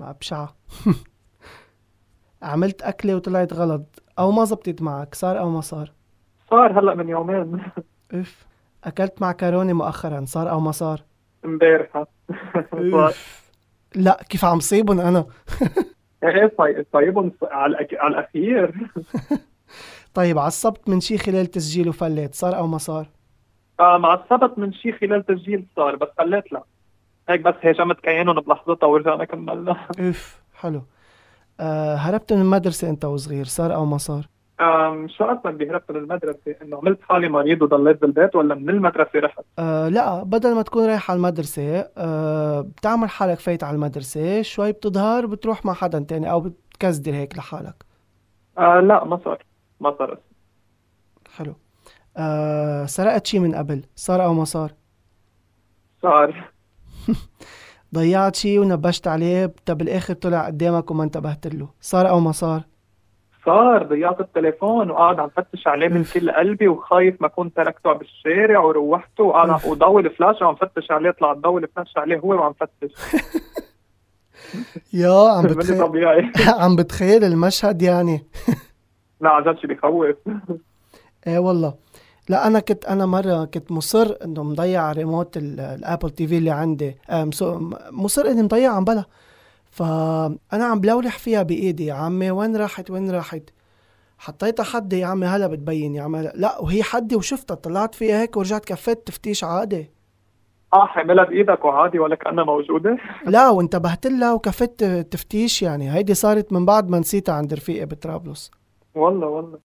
ما 0.00 0.12
بشعة. 0.12 0.56
عملت 2.42 2.82
أكلة 2.82 3.14
وطلعت 3.16 3.52
غلط 3.52 4.02
أو 4.18 4.30
ما 4.32 4.44
زبطت 4.44 4.82
معك 4.82 5.14
صار 5.14 5.38
أو 5.38 5.50
ما 5.50 5.60
صار؟ 5.60 5.92
صار 6.50 6.78
هلأ 6.78 6.94
من 6.94 7.08
يومين. 7.08 7.62
اف 8.14 8.46
أكلت 8.84 9.22
معكرونة 9.22 9.72
مؤخرا 9.72 10.24
صار 10.24 10.50
أو 10.50 10.60
ما 10.60 10.72
صار؟ 10.72 11.00
اف 11.44 12.08
لا 13.94 14.22
كيف 14.28 14.44
عم 14.44 14.60
صيبن 14.60 15.00
أنا؟ 15.00 15.26
إيه 16.22 16.52
صايب 16.58 16.86
صايبهم 16.92 17.32
على 17.42 17.76
الأك- 17.76 18.00
على 18.00 18.14
الأخير. 18.18 18.74
طيب 20.16 20.38
عصبت 20.38 20.88
من 20.88 21.00
شي 21.00 21.18
خلال 21.18 21.46
تسجيل 21.46 21.88
وفليت 21.88 22.34
صار 22.34 22.56
أو 22.58 22.66
ما 22.66 22.78
صار؟ 22.78 23.08
آه 23.80 23.98
عصبت 23.98 24.58
من 24.58 24.72
شي 24.72 24.92
خلال 24.92 25.26
تسجيل 25.26 25.66
صار 25.76 25.96
بس 25.96 26.08
فليت 26.18 26.52
لا. 26.52 26.64
هيك 27.28 27.40
بس 27.40 27.54
هاجمت 27.62 28.00
كيانهم 28.00 28.40
بلحظتها 28.40 28.86
ورجعنا 28.86 29.24
كملنا 29.24 29.76
اف 29.98 30.42
حلو. 30.54 30.82
أه 31.60 31.94
هربت 31.94 32.32
من 32.32 32.40
المدرسة 32.40 32.90
أنت 32.90 33.04
وصغير 33.04 33.44
صار 33.44 33.74
أو 33.74 33.84
ما 33.84 33.98
صار؟ 33.98 34.28
أم 34.60 35.08
شو 35.08 35.24
أصلا 35.24 35.52
بيهرب 35.56 35.82
من 35.90 35.96
المدرسة؟ 35.96 36.56
إنه 36.62 36.76
عملت 36.76 37.02
حالي 37.02 37.28
مريض 37.28 37.62
وضليت 37.62 38.00
بالبيت 38.02 38.36
ولا 38.36 38.54
من 38.54 38.70
المدرسة 38.70 39.10
رحت؟ 39.20 39.44
آه 39.58 39.88
لا 39.88 40.22
بدل 40.22 40.54
ما 40.54 40.62
تكون 40.62 40.86
رايح 40.86 41.10
على 41.10 41.16
المدرسة 41.16 41.90
آه 41.96 42.60
بتعمل 42.60 43.10
حالك 43.10 43.38
فايت 43.40 43.64
على 43.64 43.74
المدرسة 43.74 44.42
شوي 44.42 44.72
بتظهر 44.72 45.26
بتروح 45.26 45.64
مع 45.64 45.72
حدا 45.74 45.98
تاني 45.98 46.30
أو 46.30 46.40
بتكزدر 46.40 47.14
هيك 47.14 47.36
لحالك. 47.38 47.84
آه 48.58 48.80
لا 48.80 49.04
ما 49.04 49.20
صار. 49.24 49.42
ما 49.80 49.94
صار 49.98 50.18
حلو. 51.36 51.54
آه 52.16 52.86
سرقت 52.86 53.26
شي 53.26 53.38
من 53.38 53.54
قبل؟ 53.54 53.82
صار 53.96 54.24
أو 54.24 54.34
ما 54.34 54.44
صار؟ 54.44 54.72
صار. 56.02 56.50
ضيعت 57.94 58.36
شي 58.36 58.58
ونبشت 58.58 59.08
عليه؟ 59.08 59.54
طب 59.66 59.78
بالآخر 59.78 60.14
طلع 60.14 60.46
قدامك 60.46 60.90
وما 60.90 61.04
انتبهت 61.04 61.46
له. 61.46 61.68
صار 61.80 62.08
أو 62.08 62.20
ما 62.20 62.32
صار؟ 62.32 62.62
صار. 63.46 63.82
ضيعت 63.86 64.20
التليفون 64.20 64.90
وقاعد 64.90 65.20
عم 65.20 65.28
فتش 65.28 65.66
عليه 65.66 65.88
من 65.88 66.04
كل 66.04 66.30
قلبي 66.30 66.68
وخايف 66.68 67.22
ما 67.22 67.28
كنت 67.28 67.56
تركته 67.56 67.92
بالشارع 67.92 68.58
وروحته. 68.60 69.24
وقاعد 69.24 69.66
وضوي 69.66 70.02
الفلاش 70.02 70.42
وعم 70.42 70.54
فتش 70.54 70.90
عليه 70.90 71.10
طلع 71.10 71.32
ضوي 71.32 71.60
الفلاش 71.60 71.96
عليه 71.96 72.18
هو 72.18 72.28
وعم 72.34 72.52
فتش. 72.52 72.92
يا 74.92 75.28
عم 75.28 75.46
بتخيل 75.46 75.82
عم 76.58 76.76
بتخيل 76.76 77.24
المشهد 77.24 77.82
يعني. 77.82 78.24
لا 79.20 79.56
شي 79.60 79.66
بخوف 79.66 80.06
إيه 81.26 81.38
والله. 81.38 81.74
لا 82.28 82.46
أنا 82.46 82.60
كنت 82.60 82.84
أنا 82.84 83.06
مرة 83.06 83.44
كنت 83.44 83.72
مصر 83.72 84.16
إنه 84.24 84.42
مضيع 84.42 84.92
ريموت 84.92 85.36
ال- 85.36 85.60
ال 85.60 86.10
Apple 86.10 86.26
TV 86.26 86.38
اللي 86.38 86.50
عندي. 86.50 86.96
مص- 87.12 87.42
مصر 87.90 88.26
إني 88.26 88.42
مضيع 88.42 88.72
عم 88.72 88.84
بلا. 88.84 89.04
فانا 89.70 90.64
عم 90.64 90.80
بلولح 90.80 91.18
فيها 91.18 91.42
بإيدي. 91.42 91.86
يا 91.86 91.94
عمي 91.94 92.30
وين 92.30 92.56
راحت؟ 92.56 92.90
وين 92.90 93.10
راحت؟ 93.10 93.42
حطيتها 94.18 94.64
حدي 94.64 94.98
يا 94.98 95.06
عمي 95.06 95.26
هلا 95.26 95.46
بتبين. 95.46 95.94
يا 95.94 96.02
عمي 96.02 96.30
لا 96.34 96.58
وهي 96.60 96.82
حدي 96.82 97.16
وشفتها. 97.16 97.54
طلعت 97.54 97.94
فيها 97.94 98.20
هيك 98.22 98.36
ورجعت 98.36 98.64
كفيت 98.64 99.06
تفتيش 99.06 99.44
عادي. 99.44 99.90
آه 100.74 100.86
حاملها 100.86 101.24
بايدك 101.24 101.64
وعادي 101.64 101.98
ولا 101.98 102.16
كأنها 102.16 102.44
موجودة؟ 102.44 102.96
لا 103.26 103.48
وانتبهت 103.50 104.06
لها 104.06 104.32
وكفيت 104.32 104.84
تفتيش 104.84 105.62
يعني. 105.62 105.92
هيدي 105.94 106.14
صارت 106.14 106.52
من 106.52 106.66
بعد 106.66 106.88
ما 106.88 106.98
نسيتها 106.98 107.34
عند 107.34 107.54
رفيقي 107.54 107.86
بطرابلس. 107.86 108.50
والله 108.96 109.26
والله. 109.26 109.58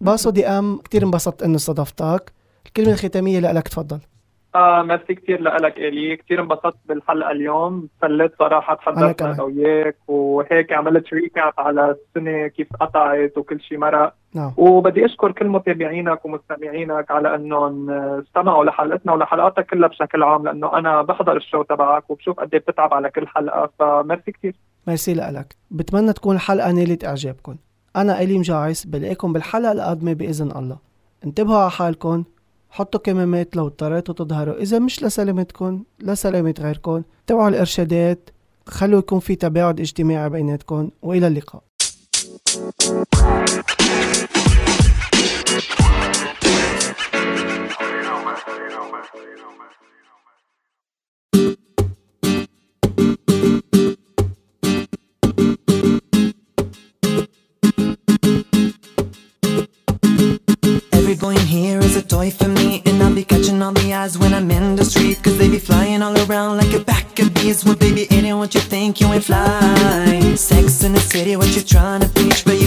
باسو 0.00 0.30
دي 0.30 0.46
أم 0.46 0.78
كتير 0.78 1.02
انبسطت 1.02 1.42
إنه 1.42 1.56
استضفتك. 1.56 2.32
الكلمة 2.66 2.92
الختامية 2.92 3.40
لك 3.40 3.68
تفضل. 3.68 3.98
آه 4.54 4.82
ميرسي 4.82 5.14
كثير 5.14 5.42
لك 5.42 5.78
إلي. 5.78 6.16
كثير 6.16 6.40
انبسطت 6.40 6.78
بالحلقة 6.88 7.30
اليوم. 7.30 7.88
سليت 8.00 8.32
صراحة. 8.38 8.74
تحدثنا 8.74 9.34
أنا 9.34 9.42
وياك 9.42 9.96
وهيك 10.08 10.72
عملت 10.72 11.14
recap 11.14 11.52
على 11.58 11.90
السنة 11.90 12.46
كيف 12.46 12.68
قطعت 12.80 13.38
وكل 13.38 13.60
شيء 13.60 13.78
مرق. 13.78 14.14
نعم. 14.34 14.52
وبدي 14.56 15.04
أشكر 15.04 15.32
كل 15.32 15.48
متابعينك 15.48 16.24
ومستمعينك 16.24 17.10
على 17.10 17.34
إنهم 17.34 17.90
استمعوا 17.90 18.64
لحلقتنا 18.64 19.12
ولحلقاتك 19.12 19.66
كلها 19.66 19.88
بشكل 19.88 20.22
عام 20.22 20.44
لأنه 20.44 20.78
أنا 20.78 21.02
بحضر 21.02 21.36
ال 21.36 21.41
show 21.41 21.62
تبعك 21.62 22.10
وبشوف 22.10 22.40
قد 22.40 22.54
إيه 22.54 22.60
بتتعب 22.60 22.94
على 22.94 23.10
كل 23.10 23.26
حلقة. 23.26 23.70
فميرسي 23.78 24.32
كثير 24.32 24.54
ميرسي 24.86 25.14
لك 25.14 25.56
بتمنى 25.70 26.12
تكون 26.12 26.36
الحلقة 26.36 26.72
نالت 26.72 27.04
إعجابكم 27.04 27.56
أنا 27.96 28.22
إلي 28.22 28.38
مجاعس 28.38 28.84
بلاقيكم 28.86 29.32
بالحلقة 29.32 29.72
القادمة 29.72 30.12
بإذن 30.12 30.52
الله. 30.56 30.78
انتبهوا 31.24 31.58
على 31.58 31.70
حالكم 31.70 32.24
حطوا 32.70 33.00
كمامات 33.00 33.56
لو 33.56 33.66
اضطريتوا 33.66 34.14
تظهروا. 34.14 34.62
إذا 34.62 34.78
مش 34.78 35.02
لسلامتكم 35.02 35.84
لسلامة 36.00 36.54
غيركم 36.60 37.02
تبعوا 37.26 37.48
الإرشادات 37.48 38.30
خلوا 38.66 38.98
يكون 38.98 39.20
في 39.20 39.34
تباعد 39.34 39.80
اجتماعي 39.80 40.30
بيناتكم 40.30 40.90
وإلى 41.02 41.26
اللقاء. 41.26 41.62
Every 51.32 51.69
pack 67.40 67.64
Well 67.64 67.76
baby 67.76 68.02
it 68.02 68.24
ain't 68.24 68.38
what 68.38 68.54
you 68.54 68.60
think, 68.60 69.00
you 69.00 69.06
ain't 69.12 69.24
fly. 69.24 70.34
Sex 70.36 70.84
in 70.84 70.92
the 70.92 71.00
city, 71.00 71.36
what 71.36 71.54
you 71.54 71.62
trying 71.62 72.00
to 72.00 72.08
preach 72.08 72.44
But 72.44 72.59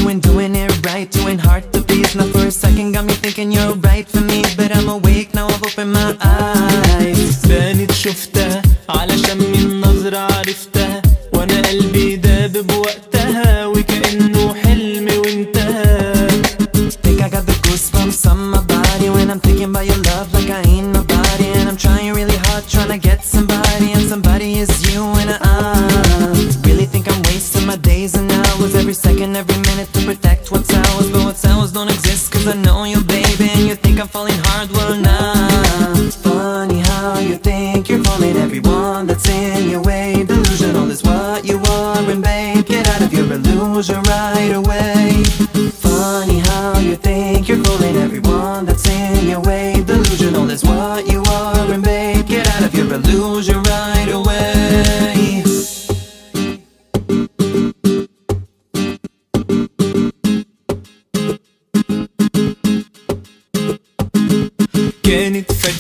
every 29.54 29.72
minute 29.72 29.94
to 29.94 30.06
protect 30.06 30.52
what's 30.52 30.74
ours 30.74 31.10
But 31.12 31.24
what's 31.26 31.46
ours 31.46 31.72
don't 31.72 31.90
exist 31.90 32.32
cause 32.32 32.48
I 32.48 32.56
know 32.56 32.84
you 32.84 33.04
baby 33.04 33.50
And 33.50 33.68
you 33.68 33.76
think 33.76 34.00
I'm 34.00 34.08
falling 34.08 34.40
hard, 34.46 34.72
well 34.72 34.96
nah 34.96 36.10
Funny 36.24 36.80
how 36.80 37.20
you 37.20 37.38
think 37.38 37.90
you're 37.90 38.04
falling 38.04 38.38
Everyone 38.38 39.08
that's 39.08 39.28
in 39.30 39.70
your 39.70 39.82
way. 39.82 40.24
Delusional 40.26 40.90
is 40.90 41.04
what 41.04 41.46
you 41.46 41.60
are 41.60 42.10
And 42.10 42.24
babe, 42.24 42.66
get 42.66 42.88
out 42.90 43.02
of 43.02 43.14
your 43.14 43.32
illusion 43.32 44.02
right 44.04 44.52
away 44.54 44.93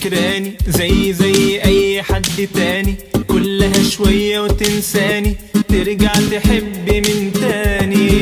فاكراني 0.04 0.54
زي 0.68 1.14
زي 1.14 1.62
أي 1.62 2.04
حد 2.04 2.48
تاني. 2.54 2.96
كلها 3.28 3.84
شوية 3.90 4.40
وتنساني. 4.40 5.38
ترجع 5.70 6.14
تحب 6.14 6.90
من 6.90 7.34
تاني. 7.34 8.22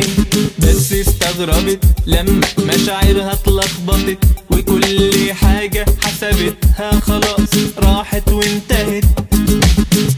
بس 0.60 0.94
استغربت 0.94 1.80
لما 2.08 2.42
مشاعرها 2.60 3.34
اتلخبطت. 3.34 4.18
وكل 4.52 5.34
حاجة 5.34 5.86
حسبتها 6.04 7.00
خلاص 7.00 7.50
راحت 7.78 8.32
وانتهت. 8.32 9.04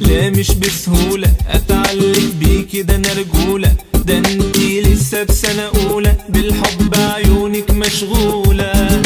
لا 0.02 0.30
مش 0.30 0.52
بسهولة 0.52 1.34
أتعلق 1.50 2.20
بيكي 2.40 2.82
ده 2.82 2.96
أنا 2.96 3.14
رجولة. 3.14 3.76
ده 4.06 4.18
انتي 4.18 4.82
لسه 4.82 5.24
بسنة 5.24 5.64
أولى. 5.64 6.16
بالحب 6.30 6.96
عيونك 6.96 7.72
مشغولة. 7.72 9.02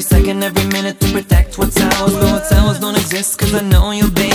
Every 0.00 0.18
second, 0.18 0.42
every 0.42 0.64
minute 0.70 0.98
to 0.98 1.12
protect 1.12 1.58
what's 1.58 1.78
ours. 1.78 2.14
But 2.14 2.32
what's 2.32 2.52
ours 2.52 2.78
don't 2.78 2.96
exist 2.96 3.38
cause 3.38 3.54
I 3.54 3.60
know 3.60 3.90
you, 3.90 4.10
baby. 4.10 4.29